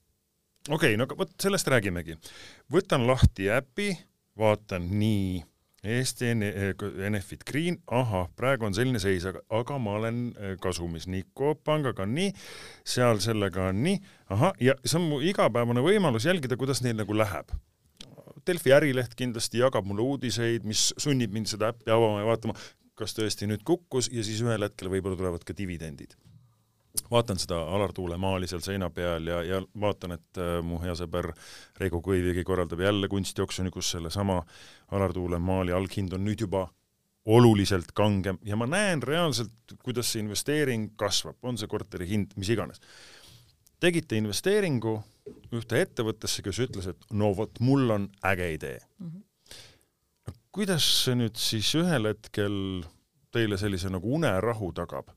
okei 0.69 0.95
okay,, 0.95 1.01
no 1.01 1.09
vot 1.17 1.33
sellest 1.41 1.73
räägimegi. 1.73 2.19
võtan 2.73 3.09
lahti 3.09 3.49
äpi, 3.49 3.95
vaatan 4.37 4.93
nii 5.01 5.45
Eesti 5.85 6.31
Enefit 7.07 7.45
Green, 7.45 7.77
ahah, 7.93 8.29
praegu 8.37 8.65
on 8.65 8.75
selline 8.77 9.01
seis, 9.03 9.27
aga, 9.29 9.43
aga 9.53 9.77
ma 9.83 9.99
olen 9.99 10.21
äh, 10.33 10.55
kasumis. 10.63 11.05
Nii 11.13 11.27
Coop 11.37 11.61
Pangaga 11.65 12.07
on 12.07 12.15
nii, 12.17 12.33
seal 12.89 13.21
sellega 13.25 13.69
on 13.69 13.83
nii, 13.85 14.01
ahah, 14.33 14.55
ja 14.65 14.77
see 14.85 14.97
on 15.01 15.09
mu 15.11 15.21
igapäevane 15.21 15.85
võimalus 15.85 16.25
jälgida, 16.29 16.57
kuidas 16.61 16.81
neil 16.85 16.97
nagu 17.03 17.17
läheb. 17.17 17.53
Delfi 18.47 18.73
ärileht 18.77 19.15
kindlasti 19.17 19.61
jagab 19.61 19.87
mulle 19.89 20.05
uudiseid, 20.05 20.65
mis 20.69 20.91
sunnib 21.01 21.33
mind 21.33 21.49
seda 21.53 21.73
äppi 21.73 21.93
avama 21.93 22.21
ja 22.21 22.29
vaatama, 22.29 22.57
kas 22.99 23.17
tõesti 23.17 23.49
nüüd 23.51 23.65
kukkus 23.67 24.11
ja 24.13 24.25
siis 24.25 24.43
ühel 24.45 24.65
hetkel 24.67 24.93
võib-olla 24.93 25.21
tulevad 25.21 25.45
ka 25.45 25.57
dividendid. 25.57 26.17
Vaatan 27.11 27.41
seda 27.43 27.57
Alar 27.75 27.91
Tuule 27.93 28.17
maali 28.21 28.47
seal 28.47 28.63
seina 28.63 28.87
peal 28.95 29.27
ja, 29.27 29.41
ja 29.43 29.59
vaatan, 29.81 30.15
et 30.15 30.39
äh, 30.39 30.61
mu 30.63 30.79
hea 30.83 30.95
sõber 30.95 31.33
Reigo 31.81 31.99
Kõivigi 32.05 32.45
korraldab 32.47 32.85
jälle 32.85 33.11
kunstioksjoni, 33.11 33.73
kus 33.75 33.91
sellesama 33.97 34.39
Alar 34.95 35.13
Tuule 35.13 35.41
maali 35.43 35.75
alghind 35.75 36.13
on 36.15 36.25
nüüd 36.27 36.45
juba 36.45 36.69
oluliselt 37.25 37.93
kangem 37.97 38.39
ja 38.45 38.57
ma 38.57 38.67
näen 38.69 39.03
reaalselt, 39.03 39.53
kuidas 39.83 40.13
see 40.13 40.23
investeering 40.23 40.91
kasvab, 41.01 41.39
on 41.43 41.59
see 41.59 41.71
korteri 41.71 42.09
hind, 42.09 42.35
mis 42.37 42.51
iganes. 42.53 42.81
tegite 43.81 44.17
investeeringu 44.17 44.99
ühte 45.53 45.81
ettevõttesse, 45.81 46.43
kes 46.45 46.61
ütles, 46.67 46.89
et 46.89 47.11
no 47.13 47.33
vot, 47.37 47.61
mul 47.61 47.91
on 47.91 48.09
äge 48.25 48.53
idee 48.55 48.79
mm. 48.99 49.11
-hmm. 49.11 50.37
kuidas 50.53 50.85
see 51.05 51.17
nüüd 51.17 51.37
siis 51.37 51.75
ühel 51.75 52.09
hetkel 52.13 52.85
teile 53.33 53.59
sellise 53.59 53.91
nagu 53.91 54.15
unerahu 54.15 54.73
tagab? 54.73 55.11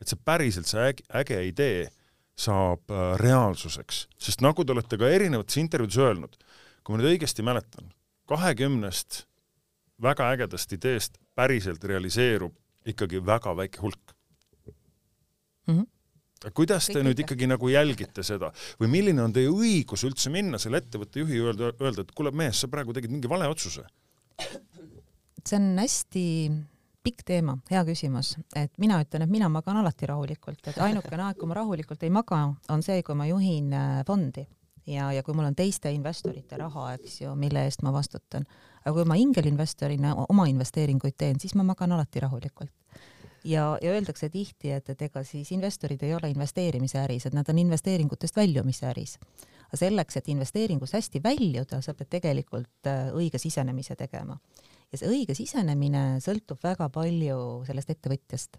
et 0.00 0.08
see 0.08 0.20
päriselt, 0.24 0.68
see 0.68 0.88
äge, 0.90 1.04
äge 1.08 1.40
idee 1.48 1.88
saab 2.36 2.90
äh, 2.90 3.16
reaalsuseks, 3.20 4.08
sest 4.18 4.42
nagu 4.44 4.64
te 4.64 4.72
olete 4.74 4.98
ka 4.98 5.08
erinevates 5.08 5.56
intervjuudes 5.56 6.00
öelnud, 6.02 6.36
kui 6.82 6.92
ma 6.92 7.00
nüüd 7.00 7.14
õigesti 7.14 7.44
mäletan, 7.46 7.92
kahekümnest 8.30 9.24
väga 10.02 10.28
ägedast 10.34 10.72
ideest 10.72 11.18
päriselt 11.34 11.84
realiseerub 11.84 12.54
ikkagi 12.86 13.20
väga 13.26 13.56
väike 13.56 13.80
hulk. 13.80 14.14
Mm. 15.66 15.78
-hmm 15.78 15.86
kuidas 16.52 16.90
te 16.92 17.00
nüüd 17.00 17.20
ikkagi 17.22 17.46
nagu 17.48 17.68
jälgite 17.72 18.22
seda? 18.22 18.50
Või 18.80 18.90
milline 18.92 19.22
on 19.22 19.32
teie 19.32 19.48
õigus 19.48 20.02
üldse 20.04 20.28
minna 20.28 20.58
selle 20.60 20.82
ettevõtte 20.82 21.22
juhi 21.22 21.38
öelda, 21.40 21.70
öelda, 21.80 22.04
et 22.04 22.12
kuule 22.12 22.34
mees, 22.36 22.60
sa 22.60 22.68
praegu 22.68 22.92
tegid 22.92 23.10
mingi 23.14 23.30
vale 23.30 23.48
otsuse? 23.48 23.86
see 25.44 25.56
on 25.56 25.78
hästi 25.78 26.24
pikk 27.04 27.24
teema, 27.24 27.58
hea 27.70 27.82
küsimus, 27.84 28.34
et 28.56 28.72
mina 28.78 28.98
ütlen, 29.00 29.24
et 29.24 29.30
mina 29.30 29.48
magan 29.48 29.76
alati 29.76 30.08
rahulikult, 30.08 30.60
et 30.68 30.78
ainukene 30.80 31.22
aeg, 31.22 31.36
kui 31.38 31.48
ma 31.48 31.54
rahulikult 31.54 32.02
ei 32.02 32.10
maga, 32.10 32.42
on 32.68 32.82
see, 32.82 33.02
kui 33.02 33.16
ma 33.16 33.26
juhin 33.28 33.72
äh, 33.72 34.04
fondi 34.08 34.46
ja, 34.86 35.12
ja 35.12 35.22
kui 35.22 35.34
mul 35.34 35.48
on 35.48 35.56
teiste 35.56 35.92
investorite 35.92 36.58
raha, 36.60 36.92
eks 36.98 37.20
ju, 37.22 37.34
mille 37.38 37.64
eest 37.64 37.82
ma 37.82 37.92
vastutan. 37.92 38.46
aga 38.84 38.94
kui 38.94 39.08
ma 39.08 39.16
ingelinvestorina 39.16 40.14
oma 40.28 40.46
investeeringuid 40.50 41.16
teen, 41.18 41.40
siis 41.40 41.54
ma 41.54 41.62
magan 41.62 41.92
alati 41.92 42.20
rahulikult. 42.20 42.72
ja, 43.44 43.78
ja 43.82 43.90
öeldakse 43.90 44.28
tihti, 44.28 44.70
et, 44.72 44.88
et 44.90 45.02
ega 45.02 45.24
siis 45.24 45.52
investorid 45.52 46.02
ei 46.02 46.14
ole 46.14 46.30
investeerimise 46.30 46.98
äris, 46.98 47.26
et 47.26 47.34
nad 47.34 47.48
on 47.48 47.58
investeeringutest 47.58 48.36
väljumise 48.36 48.86
äris. 48.86 49.18
aga 49.68 49.76
selleks, 49.76 50.16
et 50.16 50.28
investeeringus 50.28 50.92
hästi 50.92 51.22
väljuda, 51.22 51.80
sa 51.80 51.94
pead 51.94 52.10
tegelikult 52.18 52.86
äh, 52.86 53.10
õige 53.12 53.38
sisenemise 53.38 53.96
tegema 53.96 54.38
ja 54.94 55.00
see 55.00 55.10
õige 55.10 55.34
sisenemine 55.34 56.20
sõltub 56.22 56.62
väga 56.62 56.88
palju 56.94 57.38
sellest 57.66 57.90
ettevõtjast. 57.90 58.58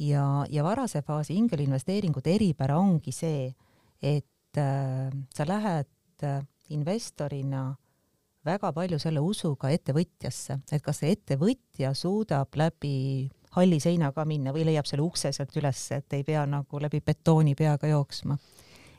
ja, 0.00 0.24
ja 0.48 0.64
varase 0.64 1.02
faasi 1.02 1.36
ingelinvesteeringute 1.36 2.32
eripära 2.34 2.78
ongi 2.80 3.12
see, 3.12 3.50
et 4.00 4.26
äh, 4.58 5.10
sa 5.34 5.46
lähed 5.46 6.24
äh, 6.24 6.42
investorina 6.70 7.74
väga 8.46 8.72
palju 8.72 8.98
selle 8.98 9.20
usuga 9.20 9.70
ettevõtjasse, 9.74 10.60
et 10.72 10.82
kas 10.82 11.02
see 11.02 11.12
ettevõtja 11.16 11.92
suudab 11.94 12.56
läbi 12.56 13.28
halli 13.56 13.80
seinaga 13.82 14.24
minna 14.24 14.54
või 14.54 14.64
leiab 14.68 14.88
selle 14.88 15.04
ukse 15.04 15.32
sealt 15.34 15.56
üles, 15.58 15.82
et 15.96 16.16
ei 16.16 16.24
pea 16.24 16.46
nagu 16.48 16.80
läbi 16.80 17.02
betooni 17.04 17.54
peaga 17.58 17.90
jooksma. 17.90 18.38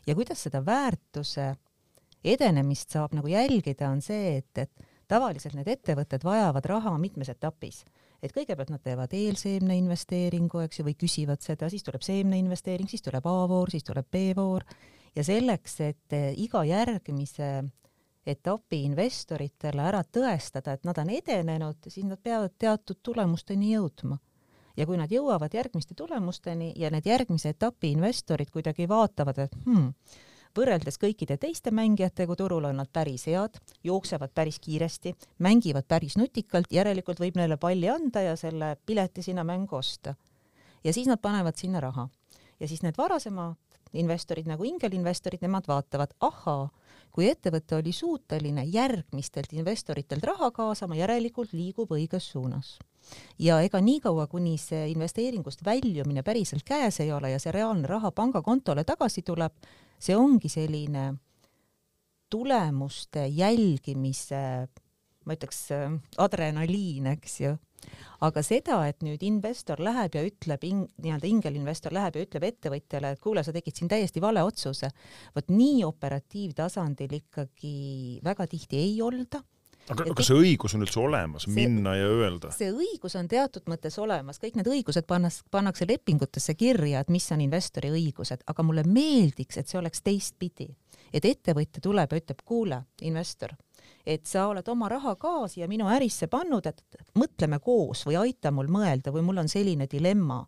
ja 0.08 0.16
kuidas 0.16 0.44
seda 0.44 0.62
väärtuse 0.66 1.56
edenemist 2.24 2.92
saab 2.92 3.16
nagu 3.18 3.28
jälgida, 3.28 3.90
on 3.90 4.02
see, 4.02 4.38
et, 4.38 4.58
et 4.58 4.88
tavaliselt 5.08 5.56
need 5.56 5.68
ettevõtted 5.68 6.24
vajavad 6.24 6.66
raha 6.66 6.98
mitmes 6.98 7.30
etapis 7.30 7.84
et 8.22 8.34
kõigepealt 8.36 8.70
nad 8.70 8.82
teevad 8.86 9.14
eelseemne 9.18 9.76
investeeringu, 9.80 10.62
eks 10.62 10.80
ju, 10.80 10.86
või 10.86 10.98
küsivad 11.00 11.42
seda, 11.42 11.70
siis 11.74 11.82
tuleb 11.82 12.04
seemne 12.06 12.38
investeering, 12.38 12.90
siis 12.90 13.02
tuleb 13.02 13.26
A-voor, 13.26 13.72
siis 13.74 13.86
tuleb 13.88 14.06
B-voor 14.14 14.66
ja 15.15 15.24
selleks, 15.24 15.80
et 15.82 16.15
eh, 16.15 16.32
iga 16.38 16.63
järgmise 16.67 17.52
etapi 18.26 18.84
investoritele 18.86 19.84
ära 19.84 20.04
tõestada, 20.06 20.76
et 20.76 20.84
nad 20.86 20.97
on 21.02 21.10
edenenud, 21.10 21.80
siis 21.89 22.06
nad 22.06 22.21
peavad 22.21 22.54
teatud 22.60 23.02
tulemusteni 23.04 23.74
jõudma. 23.74 24.19
ja 24.78 24.86
kui 24.88 24.95
nad 24.97 25.12
jõuavad 25.12 25.52
järgmiste 25.54 25.93
tulemusteni 26.00 26.71
ja 26.80 26.89
need 26.89 27.06
järgmise 27.06 27.50
etapi 27.52 27.89
investorid 27.91 28.50
kuidagi 28.50 28.88
vaatavad, 28.88 29.38
et 29.43 29.56
hmm, 29.65 29.89
võrreldes 30.56 30.97
kõikide 30.97 31.36
teiste 31.38 31.74
mängijatega 31.76 32.36
turul 32.39 32.69
on 32.69 32.80
nad 32.80 32.88
päris 32.93 33.26
head, 33.28 33.60
jooksevad 33.84 34.32
päris 34.34 34.60
kiiresti, 34.60 35.13
mängivad 35.39 35.88
päris 35.88 36.15
nutikalt, 36.17 36.71
järelikult 36.71 37.19
võib 37.19 37.36
neile 37.36 37.58
palli 37.58 37.89
anda 37.89 38.21
ja 38.21 38.36
selle 38.36 38.78
pileti 38.86 39.21
sinna 39.21 39.43
mängu 39.43 39.76
osta. 39.76 40.15
ja 40.84 40.93
siis 40.93 41.08
nad 41.08 41.19
panevad 41.21 41.58
sinna 41.58 41.80
raha. 41.80 42.08
ja 42.60 42.67
siis 42.67 42.82
need 42.82 42.97
varasemad 42.97 43.71
investorid 43.93 44.47
nagu 44.47 44.65
ingelinvestorid, 44.67 45.41
nemad 45.43 45.67
vaatavad, 45.67 46.13
ahaa, 46.23 46.69
kui 47.12 47.27
ettevõte 47.30 47.75
oli 47.75 47.91
suuteline 47.91 48.63
järgmistelt 48.71 49.54
investoritelt 49.54 50.23
raha 50.23 50.51
kaasama, 50.56 50.95
järelikult 50.99 51.54
liigub 51.54 51.91
õiges 51.91 52.32
suunas. 52.32 52.77
ja 53.39 53.62
ega 53.62 53.82
niikaua, 53.82 54.27
kuni 54.27 54.58
see 54.58 54.91
investeeringust 54.91 55.65
väljumine 55.65 56.23
päriselt 56.23 56.63
käes 56.63 56.99
ei 56.99 57.12
ole 57.12 57.32
ja 57.32 57.39
see 57.39 57.51
reaalne 57.51 57.88
raha 57.88 58.12
pangakontole 58.12 58.84
tagasi 58.84 59.21
tuleb, 59.21 59.54
see 59.99 60.15
ongi 60.15 60.49
selline 60.49 61.13
tulemuste 62.30 63.25
jälgimise, 63.27 64.67
ma 65.25 65.36
ütleks, 65.36 65.65
adrenaliin, 66.17 67.08
eks 67.08 67.39
ju. 67.41 67.58
Aga 68.22 68.44
seda, 68.46 68.82
et 68.89 69.02
nüüd 69.06 69.24
investor 69.26 69.82
läheb 69.84 70.17
ja 70.17 70.26
ütleb, 70.28 70.65
nii-öelda 70.65 71.30
ingelinvestor 71.30 71.96
läheb 71.96 72.20
ja 72.20 72.26
ütleb 72.28 72.48
ettevõtjale, 72.52 73.15
et 73.15 73.24
kuule, 73.24 73.44
sa 73.44 73.54
tegid 73.56 73.78
siin 73.78 73.91
täiesti 73.91 74.22
vale 74.24 74.44
otsuse, 74.46 74.91
vot 75.36 75.50
nii 75.54 75.82
operatiivtasandil 75.88 77.17
ikkagi 77.22 78.20
väga 78.26 78.48
tihti 78.52 78.82
ei 78.82 79.02
olda 79.02 79.41
aga 79.89 80.13
kas 80.15 80.30
see 80.30 80.38
õigus 80.38 80.76
on 80.78 80.86
üldse 80.86 81.00
olemas, 81.02 81.48
minna 81.52 81.96
ja 81.98 82.10
öelda? 82.10 82.52
see 82.56 82.70
õigus 82.72 83.15
on 83.20 83.30
teatud 83.32 83.67
mõttes 83.72 83.98
olemas, 84.02 84.39
kõik 84.41 84.60
need 84.60 84.70
õigused 84.72 85.08
pannas, 85.10 85.41
pannakse 85.52 85.88
lepingutesse 85.89 86.56
kirja, 86.60 87.02
et 87.02 87.12
mis 87.13 87.28
on 87.34 87.44
investori 87.44 87.91
õigused, 87.94 88.46
aga 88.52 88.65
mulle 88.67 88.86
meeldiks, 88.88 89.58
et 89.58 89.72
see 89.72 89.80
oleks 89.82 90.04
teistpidi. 90.06 90.70
et 91.12 91.26
ettevõtja 91.26 91.82
tuleb 91.84 92.13
ja 92.13 92.22
ütleb, 92.22 92.46
kuule, 92.46 92.84
investor, 93.02 93.56
et 94.06 94.26
sa 94.26 94.48
oled 94.52 94.68
oma 94.68 94.90
raha 94.92 95.16
ka 95.20 95.48
siia 95.52 95.68
minu 95.72 95.90
ärisse 95.92 96.28
pannud, 96.32 96.66
et 96.66 96.82
mõtleme 97.18 97.60
koos 97.60 98.06
või 98.08 98.18
aita 98.22 98.52
mul 98.52 98.72
mõelda 98.72 99.14
või 99.14 99.26
mul 99.28 99.44
on 99.44 99.52
selline 99.52 99.88
dilemma. 99.92 100.44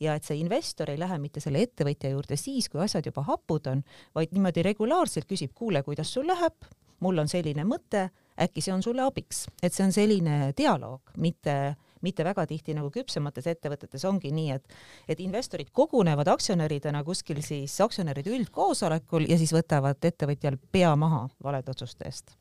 Ja 0.00 0.16
et 0.18 0.26
see 0.26 0.40
investor 0.40 0.90
ei 0.90 0.98
lähe 0.98 1.18
mitte 1.22 1.40
selle 1.40 1.62
ettevõtja 1.62 2.10
juurde 2.10 2.36
siis, 2.36 2.68
kui 2.68 2.82
asjad 2.82 3.06
juba 3.06 3.22
hapud 3.28 3.70
on, 3.70 3.84
vaid 4.14 4.34
niimoodi 4.34 4.64
regulaarselt 4.66 5.28
küsib, 5.30 5.54
kuule, 5.54 5.84
kuidas 5.86 6.10
sul 6.12 6.26
läheb, 6.26 6.66
mul 7.00 7.22
on 7.22 7.30
selline 7.30 7.64
mõte 7.68 8.08
äkki 8.40 8.62
see 8.64 8.74
on 8.74 8.82
sulle 8.82 9.04
abiks, 9.04 9.46
et 9.62 9.72
see 9.72 9.84
on 9.86 9.92
selline 9.94 10.52
dialoog, 10.58 11.14
mitte 11.22 11.76
mitte 12.04 12.24
väga 12.26 12.44
tihti 12.44 12.74
nagu 12.76 12.90
küpsemates 12.92 13.46
ettevõtetes 13.48 14.04
ongi 14.08 14.32
nii, 14.34 14.58
et 14.58 14.74
et 15.08 15.20
investorid 15.24 15.70
kogunevad 15.72 16.28
aktsionäridena 16.34 17.00
kuskil 17.06 17.40
siis 17.46 17.78
aktsionäride 17.80 18.34
üldkoosolekul 18.36 19.28
ja 19.30 19.38
siis 19.40 19.54
võtavad 19.56 20.04
ettevõtjal 20.04 20.58
pea 20.72 20.92
maha 21.00 21.26
valede 21.44 21.72
otsuste 21.72 22.10
eest. 22.10 22.36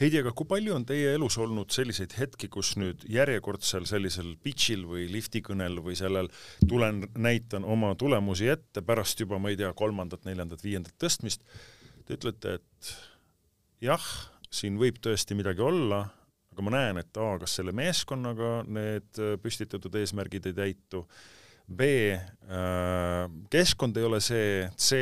Heidi, 0.00 0.20
aga 0.22 0.32
kui 0.36 0.46
palju 0.48 0.74
on 0.76 0.84
teie 0.88 1.12
elus 1.16 1.36
olnud 1.42 1.72
selliseid 1.74 2.14
hetki, 2.18 2.48
kus 2.52 2.74
nüüd 2.80 3.04
järjekordsel 3.10 3.86
sellisel 3.90 4.34
pitch'il 4.44 4.84
või 4.88 5.06
liftikõnel 5.12 5.80
või 5.84 5.96
sellel 5.98 6.30
tulen, 6.68 7.04
näitan 7.18 7.66
oma 7.68 7.94
tulemusi 7.98 8.48
ette 8.52 8.84
pärast 8.86 9.20
juba, 9.20 9.40
ma 9.42 9.52
ei 9.52 9.58
tea, 9.60 9.72
kolmandat, 9.76 10.24
neljandat, 10.28 10.64
viiendat 10.64 10.96
tõstmist, 11.02 11.44
te 12.06 12.16
ütlete, 12.16 12.58
et 12.60 12.92
jah, 13.84 14.06
siin 14.50 14.78
võib 14.80 15.00
tõesti 15.04 15.36
midagi 15.38 15.64
olla, 15.64 16.04
aga 16.54 16.64
ma 16.64 16.74
näen, 16.74 17.02
et 17.02 17.20
A, 17.20 17.34
kas 17.42 17.58
selle 17.58 17.74
meeskonnaga 17.76 18.62
need 18.66 19.20
püstitatud 19.42 19.94
eesmärgid 20.00 20.48
ei 20.48 20.56
täitu, 20.56 21.04
B, 21.68 21.84
äh, 22.16 23.24
keskkond 23.52 23.98
ei 24.00 24.06
ole 24.08 24.22
see, 24.24 24.68
C, 24.80 24.96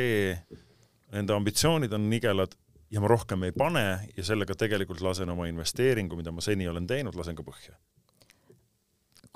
nende 1.15 1.35
ambitsioonid 1.37 1.93
on 1.95 2.09
nigelad 2.11 2.57
ja 2.91 3.03
ma 3.03 3.11
rohkem 3.11 3.43
ei 3.47 3.51
pane 3.55 3.85
ja 4.15 4.23
sellega 4.23 4.55
tegelikult 4.55 5.01
lasen 5.01 5.29
oma 5.29 5.47
investeeringu, 5.49 6.17
mida 6.19 6.31
ma 6.31 6.43
seni 6.43 6.67
olen 6.67 6.87
teinud, 6.87 7.15
lasen 7.15 7.35
ka 7.35 7.45
põhja. 7.47 7.75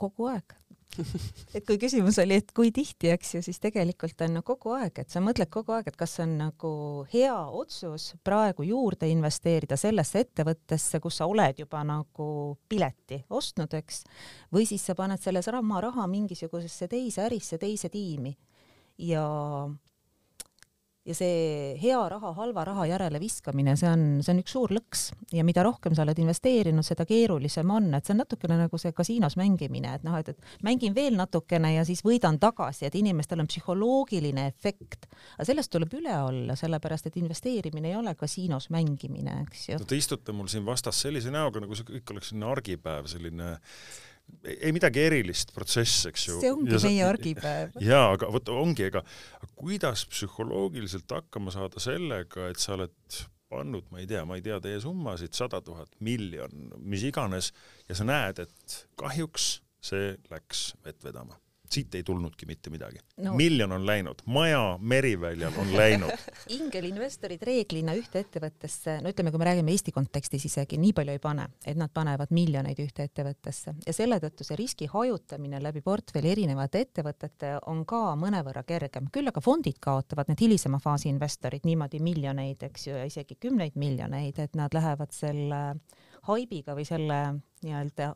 kogu 0.01 0.25
aeg, 0.31 0.55
et 1.55 1.65
kui 1.67 1.77
küsimus 1.79 2.17
oli, 2.23 2.39
et 2.41 2.51
kui 2.55 2.71
tihti, 2.73 3.11
eks 3.13 3.35
ju, 3.35 3.41
siis 3.45 3.59
tegelikult 3.63 4.23
on 4.25 4.33
no 4.37 4.41
kogu 4.45 4.73
aeg, 4.75 5.03
et 5.03 5.13
sa 5.13 5.21
mõtled 5.23 5.51
kogu 5.51 5.75
aeg, 5.75 5.91
et 5.91 5.99
kas 5.99 6.17
on 6.23 6.33
nagu 6.39 6.71
hea 7.13 7.35
otsus 7.61 8.11
praegu 8.23 8.65
juurde 8.67 9.09
investeerida 9.11 9.77
sellesse 9.79 10.25
ettevõttesse, 10.25 10.99
kus 11.03 11.21
sa 11.21 11.27
oled 11.31 11.61
juba 11.63 11.83
nagu 11.87 12.27
pileti 12.69 13.21
ostnud, 13.29 13.75
eks, 13.77 14.03
või 14.53 14.67
siis 14.69 14.87
sa 14.87 14.97
paned 14.97 15.21
selle 15.21 15.43
sama 15.45 15.83
raha 15.83 16.07
mingisugusesse 16.11 16.89
teise 16.91 17.27
ärisse, 17.27 17.61
teise 17.61 17.91
tiimi 17.93 18.33
ja 19.01 19.25
ja 21.05 21.15
see 21.17 21.77
hea 21.81 21.99
raha 22.13 22.31
halva 22.37 22.63
raha 22.67 22.85
järele 22.91 23.19
viskamine, 23.21 23.73
see 23.79 23.89
on, 23.89 24.03
see 24.21 24.35
on 24.35 24.41
üks 24.43 24.53
suur 24.53 24.73
lõks 24.75 25.07
ja 25.33 25.45
mida 25.47 25.63
rohkem 25.65 25.95
sa 25.97 26.03
oled 26.05 26.19
investeerinud, 26.21 26.85
seda 26.85 27.07
keerulisem 27.09 27.71
on, 27.73 27.89
et 27.97 28.05
see 28.05 28.13
on 28.13 28.21
natukene 28.21 28.59
nagu 28.59 28.81
see 28.81 28.93
kasiinos 28.93 29.37
mängimine, 29.39 29.95
et 29.97 30.05
noh, 30.05 30.19
et, 30.19 30.29
et 30.29 30.67
mängin 30.67 30.93
veel 30.97 31.17
natukene 31.17 31.73
ja 31.73 31.85
siis 31.87 32.03
võidan 32.05 32.37
tagasi, 32.41 32.85
et 32.85 32.99
inimestel 32.99 33.41
on 33.41 33.49
psühholoogiline 33.49 34.45
efekt. 34.51 35.09
aga 35.37 35.49
sellest 35.49 35.73
tuleb 35.73 35.97
üle 35.97 36.13
olla, 36.21 36.57
sellepärast 36.59 37.09
et 37.09 37.17
investeerimine 37.23 37.89
ei 37.89 37.97
ole 37.97 38.13
kasiinos 38.19 38.69
mängimine, 38.69 39.41
eks 39.47 39.67
ju. 39.71 39.81
no 39.81 39.89
te 39.89 39.97
istute 39.97 40.37
mul 40.37 40.51
siin 40.53 40.67
vastas 40.69 41.01
sellise 41.01 41.33
näoga, 41.33 41.65
nagu 41.65 41.77
see 41.77 41.89
kõik 41.89 42.13
oleks 42.13 42.29
selline 42.29 42.51
argipäev, 42.53 43.09
selline 43.09 43.55
ei 44.43 44.71
midagi 44.75 45.03
erilist 45.05 45.53
protsess, 45.55 46.05
eks 46.09 46.27
ju. 46.27 46.39
see 46.41 46.53
ongi 46.53 46.73
ja 46.75 46.81
meie 46.85 47.03
argipäev. 47.07 47.75
jaa, 47.83 48.07
aga 48.15 48.31
vot 48.33 48.49
ongi, 48.53 48.87
ega 48.89 49.03
kuidas 49.59 50.05
psühholoogiliselt 50.11 51.11
hakkama 51.11 51.53
saada 51.53 51.83
sellega, 51.83 52.49
et 52.51 52.61
sa 52.61 52.75
oled 52.77 53.21
pannud, 53.51 53.85
ma 53.91 53.99
ei 54.01 54.07
tea, 54.07 54.23
ma 54.25 54.39
ei 54.39 54.45
tea 54.45 54.57
teie 54.63 54.79
summasid, 54.81 55.35
sada 55.35 55.59
tuhat, 55.65 55.91
miljon, 55.99 56.71
mis 56.79 57.03
iganes, 57.07 57.51
ja 57.89 57.97
sa 57.99 58.07
näed, 58.07 58.39
et 58.45 58.81
kahjuks 58.99 59.53
see 59.83 60.13
läks 60.31 60.71
vett 60.85 61.03
vedama 61.03 61.39
siit 61.73 61.95
ei 61.95 62.03
tulnudki 62.03 62.45
mitte 62.45 62.69
midagi. 62.69 62.99
No.. 63.21 63.33
miljon 63.37 63.71
on 63.71 63.85
läinud, 63.85 64.23
maja 64.25 64.77
Meriväljal 64.81 65.53
on 65.61 65.73
läinud. 65.77 66.11
Ingelinvestorid 66.57 67.43
reeglina 67.45 67.93
ühte 67.97 68.23
ettevõttesse, 68.25 68.97
no 69.03 69.11
ütleme, 69.13 69.31
kui 69.31 69.41
me 69.41 69.47
räägime 69.49 69.73
Eesti 69.73 69.93
kontekstis 69.95 70.45
isegi, 70.49 70.79
nii 70.81 70.93
palju 70.97 71.15
ei 71.15 71.21
pane, 71.23 71.47
et 71.65 71.79
nad 71.79 71.93
panevad 71.93 72.33
miljoneid 72.35 72.79
ühte 72.83 73.05
ettevõttesse. 73.07 73.75
Ja 73.87 73.95
selle 73.95 74.19
tõttu 74.23 74.47
see 74.47 74.59
riski 74.59 74.89
hajutamine 74.91 75.61
läbi 75.63 75.83
portfelli 75.85 76.33
erinevate 76.33 76.83
ettevõtete 76.87 77.55
on 77.71 77.85
ka 77.89 78.15
mõnevõrra 78.19 78.65
kergem, 78.67 79.09
küll 79.13 79.31
aga 79.31 79.43
fondid 79.43 79.79
kaotavad, 79.83 80.31
need 80.31 80.45
hilisema 80.47 80.81
faasi 80.83 81.09
investorid 81.11 81.67
niimoodi 81.67 82.01
miljoneid, 82.03 82.63
eks 82.71 82.87
ju, 82.87 82.97
ja 82.97 83.07
isegi 83.07 83.37
kümneid 83.41 83.77
miljoneid, 83.79 84.39
et 84.41 84.57
nad 84.59 84.73
lähevad 84.73 85.13
selle 85.15 85.61
haibiga 86.27 86.75
või 86.77 86.85
selle 86.87 87.19
nii-öelda 87.65 88.11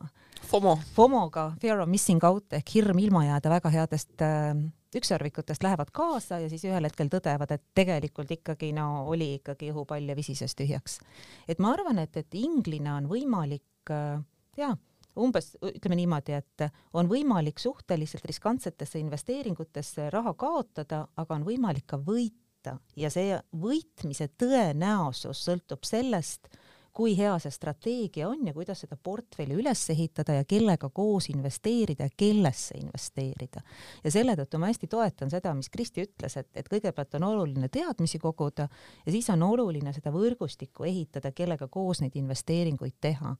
FOMO. 0.46 0.76
FOMO-ga, 0.94 1.50
fear 1.60 1.80
of 1.82 1.90
missing 1.90 2.22
out 2.26 2.54
ehk 2.54 2.74
hirm 2.76 2.98
ilma 3.02 3.24
jääda 3.26 3.50
väga 3.50 3.72
headest 3.74 4.22
äh, 4.22 4.54
ükssarvikutest 4.96 5.64
lähevad 5.66 5.90
kaasa 5.92 6.38
ja 6.42 6.50
siis 6.50 6.64
ühel 6.68 6.86
hetkel 6.86 7.10
tõdevad, 7.12 7.52
et 7.54 7.64
tegelikult 7.76 8.30
ikkagi 8.38 8.72
no 8.76 9.06
oli 9.10 9.34
ikkagi 9.40 9.70
õhupall 9.74 10.08
ja 10.10 10.16
visises 10.16 10.54
tühjaks. 10.58 11.00
et 11.48 11.58
ma 11.58 11.72
arvan, 11.74 11.98
et, 12.02 12.16
et 12.16 12.38
inglina 12.38 12.96
on 13.00 13.08
võimalik 13.10 13.92
äh, 13.92 14.22
jaa, 14.60 14.76
umbes 15.16 15.54
ütleme 15.64 15.98
niimoodi, 16.00 16.36
et 16.36 16.66
on 16.96 17.08
võimalik 17.10 17.60
suhteliselt 17.60 18.24
riskantsetesse 18.28 19.00
investeeringutesse 19.00 20.10
raha 20.12 20.34
kaotada, 20.34 21.06
aga 21.16 21.38
on 21.38 21.46
võimalik 21.46 21.86
ka 21.86 21.98
võita 22.00 22.76
ja 22.96 23.10
see 23.12 23.36
võitmise 23.56 24.28
tõenäosus 24.38 25.44
sõltub 25.48 25.86
sellest, 25.86 26.50
kui 26.96 27.12
hea 27.18 27.34
see 27.42 27.52
strateegia 27.52 28.28
on 28.30 28.46
ja 28.48 28.54
kuidas 28.56 28.80
seda 28.84 28.96
portfelli 28.96 29.58
üles 29.58 29.82
ehitada 29.92 30.38
ja 30.38 30.44
kellega 30.48 30.88
koos 30.94 31.28
investeerida 31.28 32.08
ja 32.08 32.14
kellesse 32.16 32.78
investeerida. 32.80 33.60
ja 34.04 34.12
selle 34.14 34.36
tõttu 34.38 34.60
ma 34.60 34.70
hästi 34.70 34.88
toetan 34.88 35.32
seda, 35.32 35.52
mis 35.54 35.68
Kristi 35.72 36.06
ütles, 36.06 36.38
et, 36.40 36.48
et 36.56 36.70
kõigepealt 36.72 37.18
on 37.18 37.28
oluline 37.28 37.68
teadmisi 37.68 38.18
koguda 38.22 38.68
ja 39.04 39.12
siis 39.12 39.28
on 39.34 39.44
oluline 39.44 39.92
seda 39.92 40.12
võrgustikku 40.14 40.88
ehitada, 40.88 41.34
kellega 41.36 41.68
koos 41.68 42.00
neid 42.00 42.16
investeeringuid 42.16 42.96
teha 43.00 43.36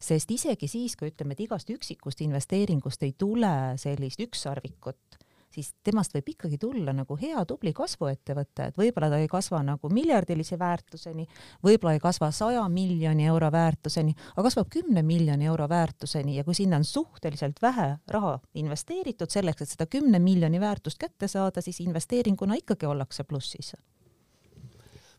sest 0.00 0.30
isegi 0.32 0.68
siis, 0.68 0.96
kui 0.96 1.10
ütleme, 1.12 1.36
et 1.36 1.44
igast 1.44 1.70
üksikust 1.72 2.20
investeeringust 2.24 3.02
ei 3.04 3.12
tule 3.18 3.52
sellist 3.80 4.20
ükssarvikut, 4.24 5.20
siis 5.50 5.72
temast 5.84 6.14
võib 6.14 6.30
ikkagi 6.34 6.58
tulla 6.60 6.94
nagu 6.96 7.16
hea 7.20 7.42
tubli 7.48 7.72
kasvuettevõte, 7.76 8.70
et 8.70 8.78
võib-olla 8.78 9.10
ta 9.12 9.20
ei 9.20 9.28
kasva 9.30 9.62
nagu 9.66 9.90
miljardilise 9.92 10.58
väärtuseni, 10.58 11.26
võib-olla 11.66 11.96
ei 11.96 12.02
kasva 12.02 12.30
saja 12.34 12.64
miljoni 12.70 13.26
euro 13.30 13.50
väärtuseni, 13.52 14.14
aga 14.34 14.46
kasvab 14.48 14.70
kümne 14.72 15.02
miljoni 15.06 15.50
euro 15.50 15.68
väärtuseni 15.68 16.36
ja 16.38 16.44
kui 16.46 16.54
sinna 16.58 16.80
on 16.80 16.84
suhteliselt 16.84 17.62
vähe 17.62 17.92
raha 18.08 18.38
investeeritud 18.54 19.30
selleks, 19.30 19.62
et 19.62 19.76
seda 19.76 19.86
kümne 19.90 20.22
miljoni 20.22 20.60
väärtust 20.60 20.98
kätte 20.98 21.28
saada, 21.28 21.62
siis 21.62 21.80
investeeringuna 21.84 22.58
ikkagi 22.62 22.86
ollakse 22.86 23.24
plussis 23.24 23.74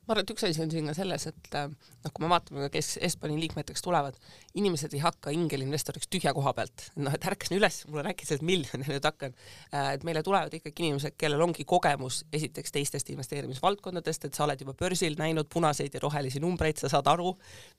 ma 0.08 0.16
arvan, 0.16 0.26
et 0.26 0.32
üks 0.34 0.44
asi 0.48 0.62
on 0.64 0.72
siin 0.74 0.88
ka 0.90 0.96
selles, 0.98 1.28
et 1.30 1.56
äh, 1.58 1.68
noh, 1.70 2.12
kui 2.12 2.24
me 2.24 2.30
vaatame, 2.32 2.68
kes 2.74 2.96
Espani 3.06 3.38
liikmeteks 3.38 3.84
tulevad, 3.86 4.18
inimesed 4.58 4.96
ei 4.98 5.02
hakka 5.04 5.34
ingelinvestoriks 5.36 6.10
tühja 6.12 6.34
koha 6.34 6.56
pealt, 6.58 6.88
noh, 6.98 7.14
et 7.14 7.28
ärkasin 7.30 7.60
üles, 7.60 7.82
mul 7.90 8.02
on 8.02 8.10
äkki 8.12 8.26
sellest 8.26 8.46
miljon 8.48 8.86
ja 8.86 8.90
nüüd 8.90 9.08
hakkan, 9.08 9.36
äh, 9.70 9.92
et 9.94 10.06
meile 10.08 10.24
tulevad 10.26 10.54
ikkagi 10.58 10.88
inimesed, 10.88 11.18
kellel 11.22 11.46
ongi 11.46 11.66
kogemus 11.70 12.24
esiteks 12.34 12.74
teistest 12.74 13.14
investeerimisvaldkondadest, 13.14 14.26
et 14.26 14.38
sa 14.38 14.48
oled 14.48 14.66
juba 14.66 14.76
börsil 14.80 15.18
näinud 15.22 15.50
punaseid 15.54 15.94
ja 15.94 16.02
rohelisi 16.04 16.42
numbreid, 16.42 16.82
sa 16.82 16.90
saad 16.92 17.10
aru, 17.14 17.36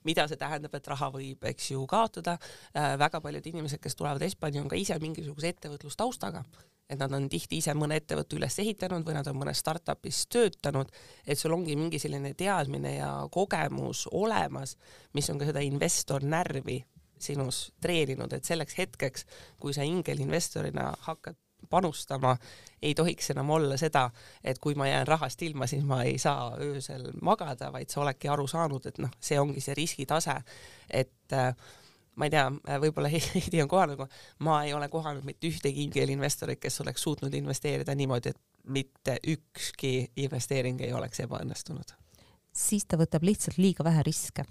mida 0.07 0.29
see 0.31 0.39
tähendab, 0.39 0.79
et 0.79 0.91
raha 0.95 1.11
võib, 1.13 1.43
eks 1.51 1.73
ju, 1.75 1.83
kaotada. 1.91 2.37
Äh, 2.71 2.93
väga 3.03 3.19
paljud 3.23 3.51
inimesed, 3.51 3.83
kes 3.83 3.99
tulevad 3.99 4.23
Espani, 4.23 4.63
on 4.63 4.71
ka 4.71 4.79
ise 4.79 4.95
mingisuguse 5.03 5.51
ettevõtlustaustaga 5.51 6.47
et 6.93 7.01
nad 7.01 7.13
on 7.13 7.27
tihti 7.31 7.59
ise 7.61 7.75
mõne 7.77 7.97
ettevõtte 7.99 8.37
üles 8.37 8.57
ehitanud 8.61 9.05
või 9.07 9.17
nad 9.17 9.27
on 9.29 9.37
mõnes 9.39 9.61
startup'is 9.63 10.25
töötanud, 10.33 10.91
et 11.27 11.39
sul 11.39 11.55
ongi 11.55 11.75
mingi 11.79 11.99
selline 12.01 12.33
teadmine 12.37 12.97
ja 12.97 13.11
kogemus 13.31 14.07
olemas, 14.11 14.77
mis 15.13 15.29
on 15.33 15.41
ka 15.41 15.49
seda 15.49 15.63
investor 15.65 16.23
närvi 16.23 16.81
sinus 17.23 17.69
treeninud, 17.81 18.33
et 18.35 18.45
selleks 18.45 18.77
hetkeks, 18.77 19.25
kui 19.59 19.73
sa 19.75 19.85
ingelinvestorina 19.87 20.91
hakkad 21.07 21.39
panustama, 21.69 22.35
ei 22.81 22.95
tohiks 22.95 23.29
enam 23.31 23.49
olla 23.55 23.77
seda, 23.79 24.09
et 24.43 24.59
kui 24.59 24.75
ma 24.75 24.87
jään 24.87 25.07
rahast 25.07 25.41
ilma, 25.41 25.67
siis 25.67 25.85
ma 25.87 26.01
ei 26.03 26.17
saa 26.21 26.51
öösel 26.61 27.07
magada, 27.21 27.71
vaid 27.71 27.89
sa 27.89 28.01
oledki 28.03 28.29
aru 28.29 28.47
saanud, 28.47 28.85
et 28.91 28.99
noh, 28.99 29.13
see 29.23 29.39
ongi 29.39 29.63
see 29.63 29.77
riskitase, 29.77 30.35
et 30.89 31.33
äh, 31.33 31.55
ma 32.15 32.27
ei 32.27 32.33
tea, 32.33 32.47
võib-olla 32.81 33.11
Heidi 33.13 33.61
on 33.63 33.69
kohanud, 33.71 33.99
aga 33.99 34.07
ma 34.45 34.61
ei 34.67 34.73
ole 34.73 34.89
kohanud 34.91 35.25
mitte 35.27 35.49
ühtegi 35.49 35.87
ingel-investorit, 35.87 36.61
kes 36.61 36.81
oleks 36.83 37.05
suutnud 37.05 37.33
investeerida 37.33 37.95
niimoodi, 37.97 38.33
et 38.33 38.41
mitte 38.73 39.17
ükski 39.27 40.11
investeering 40.23 40.81
ei 40.81 40.93
oleks 40.93 41.23
ebaõnnestunud. 41.25 41.95
siis 42.53 42.85
ta 42.85 42.97
võtab 42.97 43.23
lihtsalt 43.25 43.57
liiga 43.57 43.83
vähe 43.83 44.03
riske. 44.03 44.45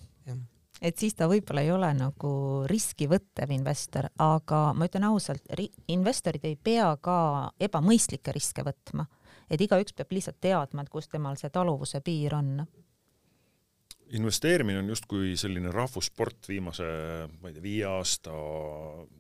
et 0.81 0.99
siis 0.99 1.15
ta 1.15 1.29
võib-olla 1.29 1.63
ei 1.63 1.71
ole 1.71 1.93
nagu 1.95 2.33
riski 2.67 3.09
võttev 3.09 3.51
investor, 3.55 4.11
aga 4.19 4.73
ma 4.75 4.91
ütlen 4.91 5.05
ausalt, 5.05 5.47
investorid 5.89 6.45
ei 6.45 6.57
pea 6.57 6.97
ka 7.01 7.53
ebamõistlikke 7.61 8.33
riske 8.33 8.63
võtma, 8.67 9.07
et 9.51 9.61
igaüks 9.61 9.93
peab 9.93 10.13
lihtsalt 10.13 10.41
teadma, 10.41 10.83
et 10.83 10.89
kus 10.89 11.09
temal 11.09 11.37
see 11.37 11.51
taluvuse 11.51 12.01
piir 12.01 12.35
on 12.35 12.67
investeerimine 14.19 14.83
on 14.83 14.93
justkui 14.93 15.37
selline 15.41 15.73
rahvussport 15.73 16.49
viimase, 16.49 16.87
ma 17.41 17.51
ei 17.51 17.57
tea, 17.57 17.65
viie 17.65 17.85
aasta 17.89 18.33
äh, 18.33 19.13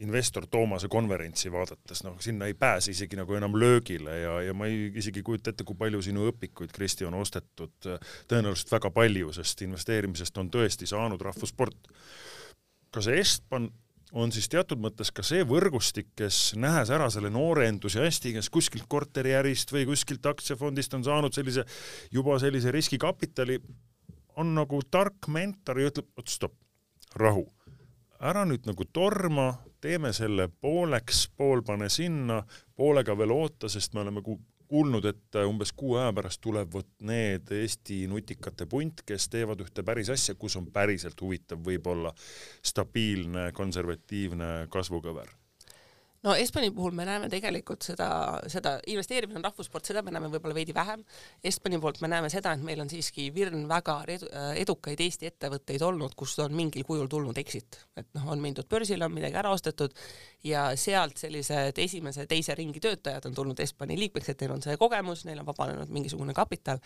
investor 0.00 0.46
Toomase 0.46 0.88
konverentsi 0.88 1.52
vaadates, 1.52 2.04
noh, 2.06 2.16
sinna 2.22 2.48
ei 2.48 2.54
pääse 2.54 2.94
isegi 2.94 3.18
nagu 3.18 3.34
enam 3.36 3.56
löögile 3.58 4.18
ja, 4.20 4.38
ja 4.46 4.54
ma 4.56 4.68
ei 4.70 4.88
isegi 4.96 5.22
kujuta 5.26 5.52
ette, 5.52 5.66
kui 5.68 5.76
palju 5.78 6.00
sinu 6.04 6.28
õpikuid, 6.30 6.72
Kristi, 6.72 7.04
on 7.08 7.18
ostetud, 7.20 7.74
tõenäoliselt 8.30 8.72
väga 8.72 8.92
palju, 8.96 9.32
sest 9.36 9.64
investeerimisest 9.66 10.40
on 10.40 10.50
tõesti 10.52 10.88
saanud 10.88 11.20
rahvussport. 11.20 11.92
ka 12.90 13.02
see 13.04 13.20
Estban 13.20 13.68
on 14.12 14.32
siis 14.34 14.48
teatud 14.50 14.80
mõttes 14.82 15.12
ka 15.14 15.22
see 15.26 15.44
võrgustik, 15.46 16.10
kes 16.18 16.54
nähes 16.58 16.90
ära 16.94 17.08
selle 17.12 17.30
noore 17.32 17.68
entusiasti, 17.70 18.34
kes 18.34 18.50
kuskilt 18.52 18.88
korteriärist 18.90 19.72
või 19.74 19.86
kuskilt 19.88 20.26
aktsiafondist 20.26 20.94
on 20.98 21.06
saanud 21.06 21.36
sellise, 21.36 21.64
juba 22.12 22.38
sellise 22.42 22.72
riskikapitali, 22.74 23.60
on 24.40 24.54
nagu 24.56 24.82
tark 24.90 25.28
mentor 25.28 25.80
ja 25.80 25.90
ütleb, 25.92 26.10
oot 26.18 26.30
stopp, 26.32 26.56
rahu, 27.20 27.46
ära 28.20 28.44
nüüd 28.48 28.66
nagu 28.68 28.86
torma, 28.92 29.52
teeme 29.80 30.12
selle 30.16 30.48
pooleks, 30.48 31.26
pool 31.36 31.62
pane 31.66 31.88
sinna, 31.92 32.42
poolega 32.76 33.16
veel 33.18 33.34
oota, 33.34 33.70
sest 33.72 33.94
me 33.94 34.04
oleme 34.04 34.22
kuulnud, 34.70 35.08
et 35.10 35.40
umbes 35.42 35.72
kuu 35.76 35.96
aja 35.98 36.12
pärast 36.14 36.40
tuleb 36.44 36.70
vot 36.74 36.88
need 37.06 37.50
Eesti 37.60 38.04
nutikate 38.10 38.68
punt, 38.70 39.02
kes 39.06 39.26
teevad 39.32 39.64
ühte 39.64 39.84
päris 39.86 40.12
asja, 40.14 40.36
kus 40.38 40.56
on 40.60 40.70
päriselt 40.70 41.20
huvitav 41.20 41.62
võib-olla 41.66 42.14
stabiilne 42.70 43.50
konservatiivne 43.56 44.70
kasvukõver 44.70 45.39
no 46.22 46.34
Espani 46.34 46.70
puhul 46.70 46.92
me 46.96 47.04
näeme 47.08 47.28
tegelikult 47.32 47.84
seda, 47.86 48.08
seda 48.52 48.74
investeerimine 48.92 49.40
on 49.40 49.44
rahvussport, 49.44 49.88
seda 49.88 50.02
me 50.04 50.12
näeme 50.12 50.28
võib-olla 50.32 50.56
veidi 50.56 50.74
vähem. 50.76 51.04
Espani 51.44 51.78
poolt 51.80 52.00
me 52.04 52.10
näeme 52.12 52.28
seda, 52.32 52.52
et 52.52 52.64
meil 52.64 52.80
on 52.82 52.90
siiski 52.92 53.30
virn 53.34 53.64
väga 53.70 54.00
edu, 54.16 54.28
edukaid 54.60 55.00
Eesti 55.00 55.30
ettevõtteid 55.30 55.84
olnud, 55.86 56.16
kust 56.18 56.42
on 56.44 56.56
mingil 56.56 56.84
kujul 56.88 57.08
tulnud 57.10 57.38
exit, 57.40 57.80
et 57.96 58.08
noh, 58.18 58.28
on 58.34 58.42
mindud 58.42 58.68
börsile, 58.68 59.06
on 59.06 59.16
midagi 59.16 59.38
ära 59.40 59.52
ostetud 59.54 59.96
ja 60.44 60.70
sealt 60.76 61.20
sellised 61.20 61.78
esimese, 61.78 62.26
teise 62.28 62.54
ringi 62.56 62.80
töötajad 62.80 63.26
on 63.28 63.34
tulnud 63.36 63.60
Espani 63.60 63.96
liikmeks, 64.00 64.30
et 64.32 64.44
neil 64.44 64.54
on 64.54 64.62
see 64.64 64.76
kogemus, 64.80 65.24
neil 65.28 65.40
on 65.42 65.48
vabanenud 65.48 65.92
mingisugune 65.92 66.34
kapital. 66.36 66.80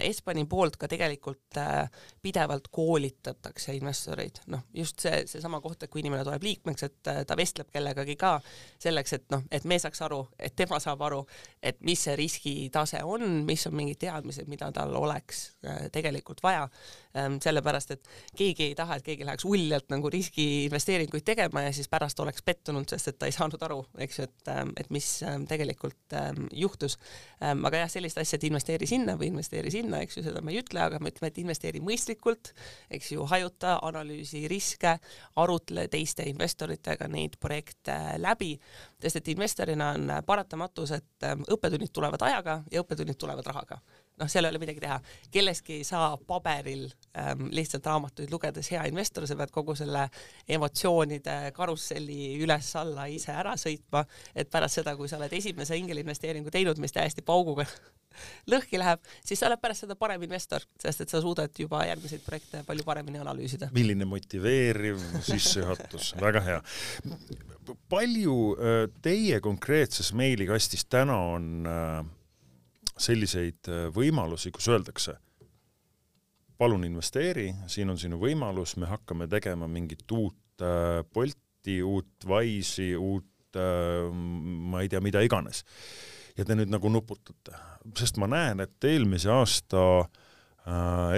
Espani 0.00 0.44
poolt 0.50 0.78
ka 0.78 0.88
tegelikult 0.90 1.58
äh, 1.58 1.90
pidevalt 2.22 2.70
koolitatakse 2.74 3.74
investoreid, 3.78 4.42
noh, 4.54 4.64
just 4.74 5.02
see, 5.02 5.24
seesama 5.30 5.60
koht, 5.62 5.82
et 5.82 5.90
kui 5.90 6.02
inimene 6.02 6.24
tuleb 6.26 6.46
liikmeks, 6.46 6.88
et 6.88 7.12
äh, 7.12 7.22
ta 7.26 7.38
vestleb 7.38 7.70
kellegagi 7.74 8.18
ka 8.18 8.36
selleks, 8.82 9.12
et 9.16 9.24
noh, 9.32 9.44
et 9.50 9.64
me 9.68 9.78
saaks 9.78 10.02
aru, 10.06 10.24
et 10.38 10.54
tema 10.56 10.80
saab 10.82 11.02
aru, 11.06 11.22
et 11.62 11.78
mis 11.86 12.00
see 12.00 12.16
riskitase 12.18 13.02
on, 13.06 13.24
mis 13.46 13.66
on 13.68 13.76
mingid 13.78 14.00
teadmised, 14.02 14.48
mida 14.50 14.70
tal 14.74 14.94
oleks 14.98 15.44
äh, 15.66 15.86
tegelikult 15.94 16.42
vaja. 16.42 16.68
Ähm, 17.12 17.36
sellepärast, 17.44 17.90
et 17.92 18.08
keegi 18.38 18.70
ei 18.70 18.74
taha, 18.76 18.96
et 18.96 19.04
keegi 19.04 19.26
läheks 19.28 19.44
uljalt 19.44 19.90
nagu 19.92 20.08
riskiinvesteeringuid 20.10 21.26
tegema 21.26 21.66
ja 21.66 21.72
siis 21.76 21.90
pärast 21.92 22.20
oleks 22.24 22.42
pettunud, 22.42 22.88
sest 22.88 23.12
et 23.12 23.18
ta 23.20 23.28
ei 23.28 23.34
saanud 23.36 23.62
aru, 23.62 23.82
eks 24.00 24.18
ju, 24.18 24.28
et, 24.30 24.48
ähm, 24.48 24.72
et 24.80 24.88
mis 24.94 25.08
ähm, 25.28 25.44
tegelikult 25.48 26.16
juhtus. 26.56 26.98
aga 27.40 27.82
jah, 27.82 27.90
sellist 27.90 28.18
asja, 28.20 28.38
et 28.38 28.44
investeeri 28.46 28.86
sinna 28.86 29.14
või 29.18 29.28
investeeri 29.32 29.70
sinna, 29.72 30.00
eks 30.02 30.16
ju, 30.16 30.24
seda 30.24 30.40
me 30.44 30.52
ei 30.54 30.60
ütle, 30.62 30.80
aga 30.80 30.98
me 31.02 31.10
ütleme, 31.12 31.30
et 31.32 31.40
investeeri 31.42 31.80
mõistlikult, 31.84 32.52
eks 32.92 33.12
ju, 33.14 33.26
hajuta, 33.28 33.76
analüüsi 33.84 34.44
riske, 34.50 34.96
arutle 35.40 35.86
teiste 35.92 36.26
investoritega 36.30 37.08
neid 37.12 37.38
projekte 37.42 37.96
läbi, 38.20 38.41
sest 39.00 39.20
et 39.20 39.32
investorina 39.34 39.92
on 39.96 40.14
paratamatus, 40.26 40.94
et 40.98 41.28
õppetunnid 41.48 41.92
tulevad 41.92 42.22
ajaga 42.28 42.62
ja 42.72 42.82
õppetunnid 42.84 43.18
tulevad 43.20 43.46
rahaga 43.46 43.80
noh, 44.20 44.28
seal 44.30 44.46
ei 44.46 44.52
ole 44.52 44.60
midagi 44.62 44.82
teha, 44.82 44.98
kellestki 45.32 45.78
ei 45.80 45.86
saa 45.86 46.10
paberil 46.28 46.84
ähm, 47.18 47.48
lihtsalt 47.54 47.86
raamatuid 47.88 48.32
lugedes 48.32 48.68
hea 48.72 48.84
investor, 48.90 49.26
sa 49.28 49.36
pead 49.38 49.52
kogu 49.54 49.74
selle 49.78 50.06
emotsioonide 50.48 51.36
karusselli 51.56 52.36
üles-alla 52.42 53.08
ise 53.12 53.32
ära 53.34 53.56
sõitma, 53.60 54.04
et 54.36 54.50
pärast 54.52 54.80
seda, 54.80 54.96
kui 54.98 55.10
sa 55.10 55.18
oled 55.20 55.32
esimese 55.36 55.78
ingelinvesteeringu 55.80 56.52
teinud, 56.52 56.80
mis 56.82 56.94
täiesti 56.94 57.24
pauguga 57.26 57.66
lõhki 58.52 58.80
läheb, 58.80 59.02
siis 59.24 59.40
sa 59.40 59.48
oled 59.48 59.62
pärast 59.62 59.86
seda 59.86 59.96
parem 59.98 60.24
investor, 60.28 60.64
sest 60.82 61.06
et 61.06 61.12
sa 61.12 61.22
suudad 61.24 61.52
juba 61.58 61.84
järgmiseid 61.88 62.24
projekte 62.26 62.62
palju 62.68 62.84
paremini 62.86 63.22
analüüsida. 63.22 63.72
milline 63.72 64.08
motiveeriv 64.08 65.00
sissejuhatus, 65.24 66.14
väga 66.20 66.44
hea. 66.48 66.62
palju 67.88 68.40
äh, 68.58 68.82
teie 69.02 69.40
konkreetses 69.40 70.12
meilikastis 70.18 70.84
täna 70.90 71.16
on 71.32 71.66
äh, 71.66 72.02
selliseid 72.98 73.68
äh, 73.70 73.86
võimalusi, 73.94 74.52
kus 74.54 74.68
öeldakse, 74.72 75.16
palun 76.58 76.84
investeeri, 76.86 77.48
siin 77.70 77.90
on 77.90 77.98
sinu 77.98 78.20
võimalus, 78.22 78.76
me 78.78 78.90
hakkame 78.90 79.28
tegema 79.30 79.68
mingit 79.70 80.04
uut 80.12 80.62
äh, 80.62 81.02
Bolti, 81.14 81.80
uut 81.82 82.26
Wise'i, 82.28 82.92
uut 82.96 83.58
äh, 83.58 84.08
ma 84.12 84.82
ei 84.82 84.92
tea, 84.92 85.02
mida 85.04 85.22
iganes. 85.24 85.64
ja 86.36 86.44
te 86.48 86.56
nüüd 86.56 86.70
nagu 86.72 86.88
nuputate, 86.88 87.56
sest 87.98 88.16
ma 88.20 88.28
näen, 88.30 88.62
et 88.64 88.84
eelmise 88.88 89.32
aasta 89.32 89.82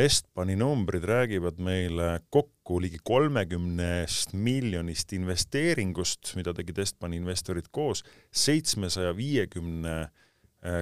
Estbani 0.01 0.55
numbrid 0.57 1.05
räägivad 1.05 1.59
meile 1.61 2.07
kokku 2.33 2.79
ligi 2.81 2.97
kolmekümnest 3.05 4.33
miljonist 4.33 5.13
investeeringust, 5.13 6.31
mida 6.39 6.55
tegid 6.57 6.81
Estbani 6.81 7.21
investorid 7.21 7.69
koos, 7.71 8.01
seitsmesaja 8.33 9.13
viiekümne 9.17 9.99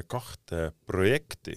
kahte 0.07 0.71
projekti, 0.87 1.57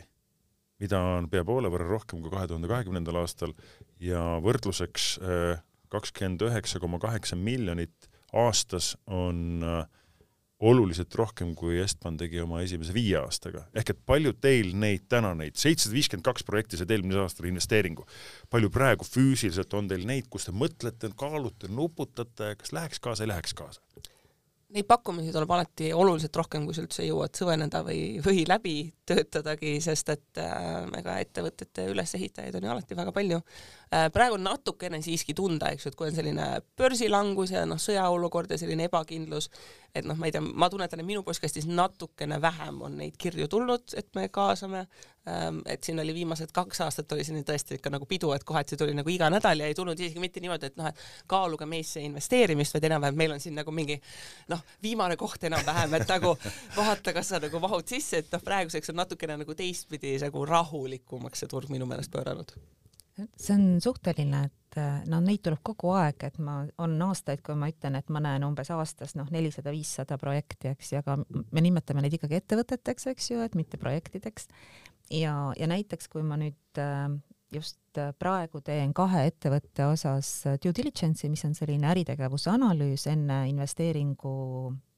mida 0.81 0.99
on 1.17 1.29
pea 1.31 1.45
poole 1.47 1.69
võrra 1.71 1.87
rohkem 1.87 2.23
kui 2.23 2.33
kahe 2.33 2.47
tuhande 2.49 2.69
kahekümnendal 2.71 3.21
aastal 3.21 3.53
ja 4.01 4.21
võrdluseks 4.43 5.11
äh, 5.21 5.61
kakskümmend 5.93 6.41
üheksa 6.49 6.81
koma 6.83 6.99
kaheksa 6.99 7.37
miljonit 7.39 8.09
aastas 8.35 8.95
on 9.07 9.63
äh, 9.63 9.85
oluliselt 10.65 11.15
rohkem, 11.15 11.51
kui 11.55 11.77
Estban 11.83 12.17
tegi 12.17 12.39
oma 12.39 12.61
esimese 12.63 12.93
viie 12.95 13.17
aastaga. 13.19 13.65
ehk 13.75 13.91
et 13.91 14.01
palju 14.07 14.33
teil 14.41 14.71
neid 14.79 15.05
täna, 15.11 15.33
neid 15.35 15.59
seitsesada 15.59 15.95
viiskümmend 15.97 16.25
kaks 16.25 16.47
projekti 16.47 16.79
said 16.79 16.91
eelmise 16.95 17.21
aastal 17.21 17.49
investeeringu, 17.49 18.05
palju 18.49 18.71
praegu 18.71 19.07
füüsiliselt 19.07 19.73
on 19.75 19.89
teil 19.91 20.05
neid, 20.07 20.29
kus 20.31 20.47
te 20.47 20.55
mõtlete, 20.55 21.11
kaalute, 21.19 21.67
nuputate, 21.67 22.55
kas 22.61 22.75
läheks 22.75 23.03
kaasa, 23.03 23.25
ei 23.25 23.33
läheks 23.33 23.53
kaasa? 23.57 23.83
Neid 24.73 24.87
pakkumisi 24.89 25.33
tuleb 25.33 25.51
alati 25.53 25.91
oluliselt 25.93 26.35
rohkem, 26.39 26.65
kui 26.65 26.75
sa 26.75 26.83
üldse 26.83 27.05
jõuad 27.05 27.35
süveneda 27.37 27.83
või, 27.85 28.17
või 28.25 28.45
läbi 28.49 28.75
töötadagi, 29.07 29.75
sest 29.83 30.09
et 30.15 30.41
äh, 30.41 30.87
ega 30.99 31.19
ettevõtete 31.21 31.85
ülesehitajaid 31.93 32.57
on 32.57 32.65
ju 32.65 32.73
alati 32.73 32.97
väga 32.97 33.13
palju. 33.15 33.41
Praegu 34.13 34.35
on 34.35 34.43
natukene 34.43 35.01
siiski 35.05 35.33
tunda, 35.37 35.69
eks 35.73 35.85
ju, 35.85 35.91
et 35.91 35.97
kui 35.99 36.09
on 36.09 36.15
selline 36.15 36.45
börsilangus 36.77 37.53
ja 37.53 37.65
noh, 37.69 37.79
sõjaolukord 37.81 38.51
ja 38.51 38.57
selline 38.59 38.87
ebakindlus, 38.89 39.49
et 39.95 40.07
noh, 40.07 40.17
ma 40.19 40.27
ei 40.27 40.33
tea, 40.35 40.41
ma 40.43 40.69
tunnetan, 40.71 40.99
et 40.99 41.07
minu 41.07 41.23
postkastis 41.23 41.67
natukene 41.69 42.39
vähem 42.41 42.81
on 42.87 42.97
neid 42.99 43.15
kirju 43.21 43.47
tulnud, 43.51 43.93
et 43.97 44.09
me 44.17 44.27
kaasame. 44.33 44.85
Ähm,, 45.25 45.63
et 45.65 45.81
siin 45.83 45.97
oli 45.99 46.13
viimased 46.13 46.51
kaks 46.53 46.83
aastat 46.85 47.11
oli 47.15 47.23
siin 47.25 47.41
tõesti 47.47 47.79
ikka 47.79 47.89
nagu 47.89 48.05
pidu, 48.05 48.29
et 48.35 48.43
kohati 48.45 48.77
tuli 48.77 48.93
nagu 48.93 49.09
iga 49.09 49.25
nädal 49.33 49.63
ja 49.63 49.69
ei 49.71 49.73
tulnud 49.73 49.97
isegi 49.97 50.21
mitte 50.21 50.43
niimoodi, 50.43 50.69
et 50.69 50.77
noh, 50.77 50.91
et 50.91 51.25
kaaluge 51.31 51.65
meisse 51.65 52.03
investeerimist, 52.05 52.75
vaid 52.77 52.85
enam-vähem 52.91 53.17
meil 53.17 53.33
on 53.33 53.41
siin 53.41 53.57
nagu 53.57 53.73
mingi 53.73 53.97
noh, 54.53 54.61
viimane 54.85 55.17
koht 55.17 55.49
enam-vähem, 55.49 55.97
et 55.97 56.13
nagu 56.13 56.35
vaata, 56.77 57.13
kas 57.17 57.33
sa 57.33 57.41
nagu 57.41 57.63
mahud 57.63 57.89
sisse, 57.89 58.21
et 58.21 58.37
noh, 58.37 58.45
praeguseks 58.45 58.93
on 58.93 59.01
natukene 59.01 59.41
nagu 59.41 59.57
teistpidi 59.57 60.13
nagu 60.21 60.45
rahulikumaks 60.45 61.41
see 61.41 61.49
turg 61.49 61.73
minu 61.73 61.89
meelest 61.89 62.13
pööranud 62.13 62.53
see 63.15 63.55
on 63.55 63.81
suhteline, 63.81 64.45
et 64.47 64.77
äh, 64.79 65.03
no 65.09 65.19
neid 65.23 65.43
tuleb 65.45 65.61
kogu 65.65 65.93
aeg, 65.95 66.25
et 66.27 66.39
ma, 66.43 66.59
on 66.81 66.95
aastaid, 67.07 67.41
kui 67.45 67.55
ma 67.59 67.69
ütlen, 67.71 67.97
et 67.99 68.09
ma 68.11 68.21
näen 68.23 68.43
umbes 68.47 68.71
aastas 68.75 69.15
noh, 69.19 69.29
nelisada, 69.33 69.71
viissada 69.73 70.17
projekti, 70.21 70.73
eks 70.73 70.91
ju, 70.91 71.03
aga 71.03 71.17
me 71.23 71.63
nimetame 71.63 72.03
neid 72.03 72.17
ikkagi 72.17 72.39
ettevõteteks, 72.41 73.09
eks 73.13 73.31
ju, 73.31 73.39
et 73.45 73.55
mitte 73.55 73.79
projektideks. 73.81 74.49
ja, 75.13 75.35
ja 75.57 75.71
näiteks 75.71 76.11
kui 76.11 76.25
ma 76.27 76.37
nüüd 76.41 76.81
äh, 76.81 77.07
just 77.55 78.01
äh, 78.01 78.11
praegu 78.19 78.61
teen 78.65 78.93
kahe 78.93 79.27
ettevõtte 79.29 79.87
osas 79.87 80.31
due 80.63 80.75
diligence'i, 80.75 81.31
mis 81.31 81.45
on 81.47 81.55
selline 81.55 81.87
äritegevuse 81.93 82.51
analüüs 82.51 83.07
enne 83.11 83.45
investeeringu 83.51 84.35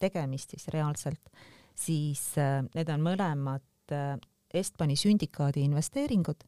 tegemist 0.01 0.55
siis 0.55 0.69
reaalselt, 0.73 1.29
siis 1.77 2.31
need 2.73 2.89
on 2.89 3.03
mõlemad 3.05 3.63
Estbani 4.57 4.95
sündikaadi 4.97 5.61
investeeringud 5.67 6.41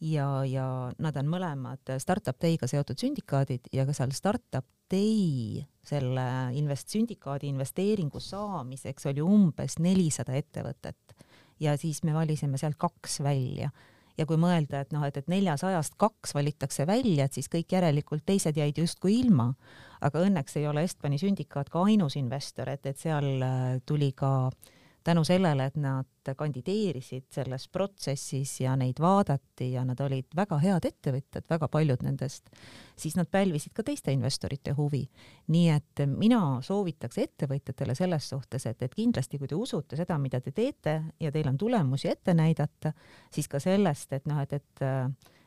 ja, 0.00 0.26
ja 0.48 0.66
nad 0.98 1.16
on 1.20 1.28
mõlemad 1.30 1.92
Startup 2.00 2.36
Day'ga 2.40 2.68
seotud 2.70 2.98
sündikaadid 3.00 3.70
ja 3.74 3.86
ka 3.88 3.94
seal 3.96 4.14
Startup 4.16 4.66
Day 4.90 5.60
selle 5.86 6.24
invest-, 6.58 6.90
sündikaadi 6.94 7.50
investeeringu 7.52 8.20
saamiseks 8.22 9.10
oli 9.12 9.22
umbes 9.24 9.78
nelisada 9.78 10.34
ettevõtet 10.38 11.14
ja 11.60 11.76
siis 11.80 12.02
me 12.04 12.14
valisime 12.16 12.58
sealt 12.60 12.80
kaks 12.80 13.20
välja 13.24 13.70
ja 14.18 14.26
kui 14.28 14.36
mõelda, 14.40 14.82
et 14.82 14.90
noh, 14.92 15.04
et, 15.06 15.16
et 15.16 15.30
neljasajast 15.32 15.94
kaks 16.00 16.34
valitakse 16.36 16.84
välja, 16.88 17.24
et 17.24 17.36
siis 17.36 17.48
kõik 17.48 17.72
järelikult 17.72 18.26
teised 18.26 18.56
jäid 18.56 18.76
justkui 18.76 19.20
ilma. 19.20 19.54
aga 20.00 20.20
õnneks 20.26 20.56
ei 20.56 20.66
ole 20.68 20.82
Estbani 20.84 21.18
sündikaat 21.20 21.68
ka 21.68 21.84
ainus 21.84 22.16
investor, 22.16 22.68
et, 22.68 22.86
et 22.86 22.98
seal 22.98 23.42
äh, 23.44 23.80
tuli 23.86 24.12
ka 24.16 24.48
äh, 24.48 24.79
tänu 25.04 25.24
sellele, 25.24 25.64
et 25.70 25.76
nad 25.80 26.30
kandideerisid 26.36 27.26
selles 27.32 27.66
protsessis 27.72 28.52
ja 28.60 28.74
neid 28.76 29.00
vaadati 29.00 29.72
ja 29.72 29.84
nad 29.84 30.00
olid 30.04 30.28
väga 30.36 30.58
head 30.62 30.86
ettevõtjad, 30.88 31.46
väga 31.50 31.68
paljud 31.72 32.04
nendest, 32.04 32.50
siis 32.96 33.16
nad 33.16 33.30
pälvisid 33.30 33.72
ka 33.76 33.84
teiste 33.86 34.12
investorite 34.12 34.74
huvi. 34.76 35.06
nii 35.48 35.68
et 35.70 36.04
mina 36.06 36.60
soovitaks 36.62 37.18
ettevõtjatele 37.18 37.94
selles 37.94 38.28
suhtes, 38.28 38.66
et, 38.66 38.82
et 38.82 38.94
kindlasti, 38.94 39.38
kui 39.38 39.48
te 39.48 39.54
usute 39.54 39.96
seda, 39.96 40.18
mida 40.18 40.40
te 40.40 40.52
teete 40.52 41.00
ja 41.20 41.32
teil 41.32 41.48
on 41.48 41.58
tulemusi 41.58 42.08
ette 42.08 42.34
näidata, 42.34 42.92
siis 43.32 43.48
ka 43.48 43.60
sellest, 43.60 44.12
et 44.12 44.26
noh, 44.26 44.40
et, 44.42 44.52
et 44.52 44.86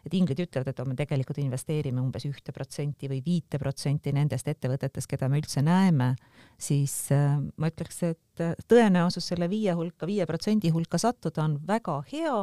et 0.03 0.13
inglid 0.13 0.39
ütlevad, 0.43 0.69
et 0.69 0.81
me 0.87 0.95
tegelikult 0.99 1.39
investeerime 1.43 2.01
umbes 2.01 2.25
ühte 2.27 2.53
protsenti 2.55 3.09
või 3.11 3.21
viite 3.25 3.59
protsenti 3.61 4.13
nendest 4.15 4.47
ettevõtetest, 4.51 5.07
keda 5.09 5.29
me 5.31 5.39
üldse 5.39 5.63
näeme, 5.63 6.13
siis 6.59 6.95
äh, 7.15 7.37
ma 7.39 7.71
ütleks, 7.71 8.01
et 8.09 8.43
äh, 8.43 8.53
tõenäosus 8.67 9.31
selle 9.31 9.47
viie 9.51 9.75
hulka, 9.77 10.07
viie 10.09 10.27
protsendi 10.29 10.73
hulka 10.75 10.99
sattuda 11.01 11.45
on 11.47 11.57
väga 11.67 12.01
hea, 12.11 12.37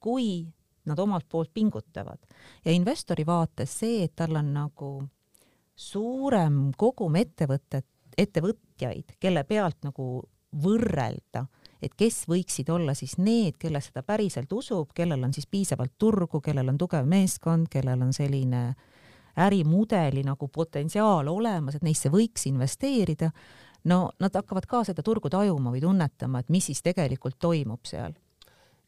kui 0.00 0.30
nad 0.90 0.98
omalt 0.98 1.28
poolt 1.28 1.52
pingutavad. 1.54 2.18
ja 2.64 2.72
investori 2.72 3.26
vaates 3.26 3.78
see, 3.82 4.04
et 4.04 4.14
tal 4.16 4.36
on 4.38 4.52
nagu 4.54 4.90
suurem 5.76 6.70
kogum 6.76 7.16
ettevõtet, 7.16 7.86
ettevõtjaid, 8.18 9.16
kelle 9.20 9.44
pealt 9.48 9.82
nagu 9.86 10.06
võrrelda 10.50 11.46
et 11.82 11.94
kes 11.96 12.24
võiksid 12.28 12.70
olla 12.72 12.94
siis 12.94 13.16
need, 13.18 13.56
kelle 13.58 13.80
seda 13.80 14.02
päriselt 14.06 14.52
usub, 14.52 14.92
kellel 14.94 15.24
on 15.24 15.34
siis 15.34 15.46
piisavalt 15.46 15.96
turgu, 15.98 16.40
kellel 16.44 16.68
on 16.68 16.78
tugev 16.78 17.08
meeskond, 17.08 17.68
kellel 17.70 18.02
on 18.02 18.12
selline 18.12 18.62
ärimudeli 19.40 20.24
nagu 20.26 20.48
potentsiaal 20.48 21.28
olemas, 21.28 21.76
et 21.76 21.86
neisse 21.86 22.10
võiks 22.12 22.46
investeerida. 22.50 23.30
no 23.84 24.10
nad 24.20 24.34
hakkavad 24.34 24.66
ka 24.66 24.84
seda 24.84 25.02
turgu 25.02 25.30
tajuma 25.30 25.70
või 25.72 25.80
tunnetama, 25.80 26.40
et 26.40 26.48
mis 26.48 26.66
siis 26.66 26.82
tegelikult 26.82 27.38
toimub 27.38 27.86
seal 27.88 28.12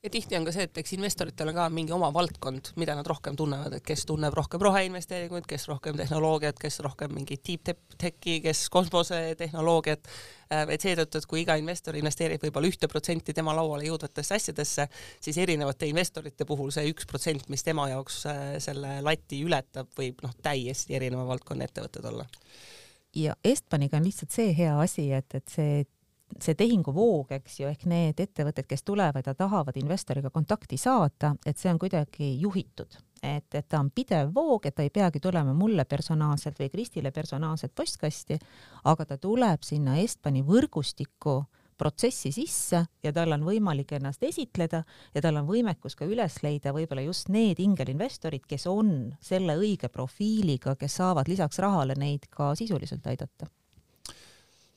ja 0.02 0.10
tihti 0.10 0.36
on 0.36 0.44
ka 0.46 0.52
see, 0.54 0.66
et 0.66 0.78
eks 0.82 0.94
investoritel 0.96 1.52
on 1.52 1.56
ka 1.56 1.68
mingi 1.70 1.94
oma 1.94 2.08
valdkond, 2.14 2.72
mida 2.80 2.96
nad 2.98 3.06
rohkem 3.06 3.36
tunnevad, 3.38 3.76
et 3.76 3.84
kes 3.86 4.02
tunneb 4.08 4.34
rohkem 4.34 4.62
roheinvesteeringuid, 4.66 5.46
kes 5.48 5.68
rohkem 5.70 5.96
tehnoloogiat, 6.00 6.58
kes 6.58 6.80
rohkem 6.82 7.14
mingit 7.14 7.44
deep 7.46 7.94
tech'i, 8.02 8.40
kes 8.42 8.64
kosmosetehnoloogiat. 8.74 10.10
Äh, 10.52 10.66
et 10.74 10.82
seetõttu, 10.82 11.22
et 11.22 11.28
kui 11.30 11.44
iga 11.44 11.56
investor 11.60 11.96
investeerib 11.98 12.42
võib-olla 12.42 12.72
ühte 12.72 12.90
protsenti 12.90 13.34
tema 13.36 13.54
lauale 13.54 13.86
jõudvatesse 13.86 14.40
asjadesse, 14.40 14.88
siis 15.22 15.38
erinevate 15.38 15.86
investorite 15.90 16.46
puhul 16.48 16.74
see 16.74 16.90
üks 16.90 17.06
protsent, 17.06 17.46
mis 17.52 17.62
tema 17.62 17.86
jaoks 17.94 18.24
äh, 18.26 18.44
selle 18.64 18.98
lati 19.06 19.44
ületab, 19.46 19.90
võib 19.98 20.26
noh, 20.26 20.34
täiesti 20.42 20.98
erineva 20.98 21.28
valdkonna 21.30 21.70
ettevõtted 21.70 22.10
olla 22.10 22.26
ja 23.12 23.34
Estbaniga 23.44 23.98
on 23.98 24.06
lihtsalt 24.08 24.32
see 24.32 24.54
hea 24.56 24.72
asi, 24.80 25.10
et, 25.12 25.34
et 25.36 25.52
see 25.52 25.82
see 26.40 26.56
tehinguvoog, 26.58 27.32
eks 27.38 27.60
ju, 27.60 27.68
ehk 27.70 27.86
need 27.90 28.20
ettevõtted, 28.22 28.66
kes 28.68 28.84
tulevad 28.86 29.26
ja 29.26 29.34
tahavad 29.36 29.76
investoriga 29.80 30.30
kontakti 30.30 30.78
saada, 30.80 31.34
et 31.46 31.58
see 31.58 31.72
on 31.72 31.80
kuidagi 31.82 32.34
juhitud, 32.40 32.98
et, 33.22 33.48
et 33.54 33.68
ta 33.68 33.80
on 33.80 33.90
pidev 33.94 34.32
voog, 34.34 34.66
et 34.66 34.76
ta 34.76 34.86
ei 34.86 34.92
peagi 34.94 35.20
tulema 35.20 35.54
mulle 35.56 35.84
personaalselt 35.88 36.60
või 36.60 36.70
Kristile 36.72 37.12
personaalselt 37.12 37.74
postkasti, 37.74 38.38
aga 38.84 39.06
ta 39.06 39.18
tuleb 39.18 39.66
sinna 39.66 39.98
Estbani 40.02 40.44
võrgustikku 40.46 41.42
protsessi 41.82 42.30
sisse 42.32 42.84
ja 43.02 43.12
tal 43.14 43.32
on 43.34 43.42
võimalik 43.46 43.96
ennast 43.96 44.22
esitleda 44.22 44.82
ja 45.14 45.22
tal 45.24 45.40
on 45.40 45.48
võimekus 45.48 45.96
ka 45.98 46.06
üles 46.06 46.36
leida 46.44 46.70
võib-olla 46.76 47.02
just 47.02 47.32
need 47.32 47.58
ingelinvestorid, 47.62 48.44
kes 48.46 48.68
on 48.70 49.10
selle 49.20 49.56
õige 49.58 49.90
profiiliga, 49.90 50.76
kes 50.78 51.00
saavad 51.00 51.32
lisaks 51.32 51.58
rahale 51.62 51.98
neid 51.98 52.28
ka 52.30 52.52
sisuliselt 52.58 53.08
aidata 53.10 53.50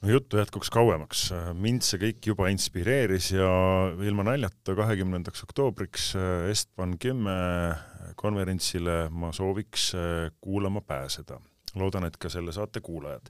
no 0.05 0.11
juttu 0.11 0.37
jätkuks 0.37 0.69
kauemaks, 0.73 1.25
mind 1.57 1.85
see 1.85 1.99
kõik 2.01 2.29
juba 2.29 2.49
inspireeris 2.53 3.31
ja 3.33 3.49
ilma 4.05 4.25
naljata 4.27 4.75
kahekümnendaks 4.77 5.45
oktoobriks 5.47 6.11
äh, 6.19 6.51
Estban 6.51 6.95
kümme 7.01 7.33
konverentsile 8.19 9.07
ma 9.09 9.31
sooviks 9.35 9.91
äh, 9.97 10.29
kuulama 10.41 10.85
pääseda. 10.85 11.41
Loodan, 11.75 12.05
et 12.07 12.15
ka 12.15 12.29
selle 12.31 12.53
saate 12.55 12.79
kuulajad. 12.79 13.25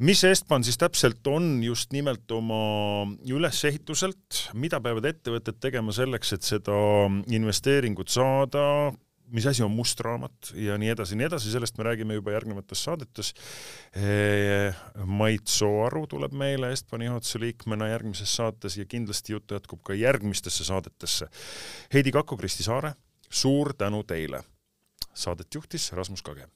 mis 0.00 0.22
Estban 0.24 0.64
siis 0.64 0.78
täpselt 0.80 1.26
on 1.28 1.58
just 1.62 1.92
nimelt 1.92 2.30
oma 2.32 3.04
ülesehituselt, 3.28 4.38
mida 4.56 4.80
peavad 4.80 5.04
ettevõtted 5.10 5.58
tegema 5.60 5.92
selleks, 5.92 6.32
et 6.32 6.48
seda 6.48 6.78
investeeringut 7.28 8.08
saada, 8.08 8.94
mis 9.34 9.46
asi 9.50 9.64
on 9.66 9.72
must 9.74 10.00
raamat 10.04 10.52
ja 10.54 10.78
nii 10.80 10.92
edasi 10.94 11.14
ja 11.14 11.20
nii 11.20 11.28
edasi, 11.28 11.52
sellest 11.52 11.78
me 11.78 11.86
räägime 11.88 12.18
juba 12.18 12.34
järgnevates 12.34 12.84
saadetes. 12.86 13.34
Mait 15.04 15.46
Sooaru 15.50 16.06
tuleb 16.10 16.34
meile 16.38 16.72
Estbani 16.72 17.10
juhatuse 17.10 17.42
liikmena 17.42 17.90
järgmises 17.92 18.34
saates 18.40 18.78
ja 18.78 18.86
kindlasti 18.88 19.36
jutt 19.36 19.56
jätkub 19.56 19.82
ka 19.84 19.96
järgmistesse 19.98 20.64
saadetesse. 20.64 21.30
Heidi 21.94 22.12
Kakko, 22.14 22.36
Kristi 22.40 22.66
Saare, 22.66 22.94
suur 23.30 23.74
tänu 23.78 24.04
teile. 24.06 24.44
Saadet 25.14 25.54
juhtis 25.54 25.92
Rasmus 25.92 26.22
Kage 26.22 26.48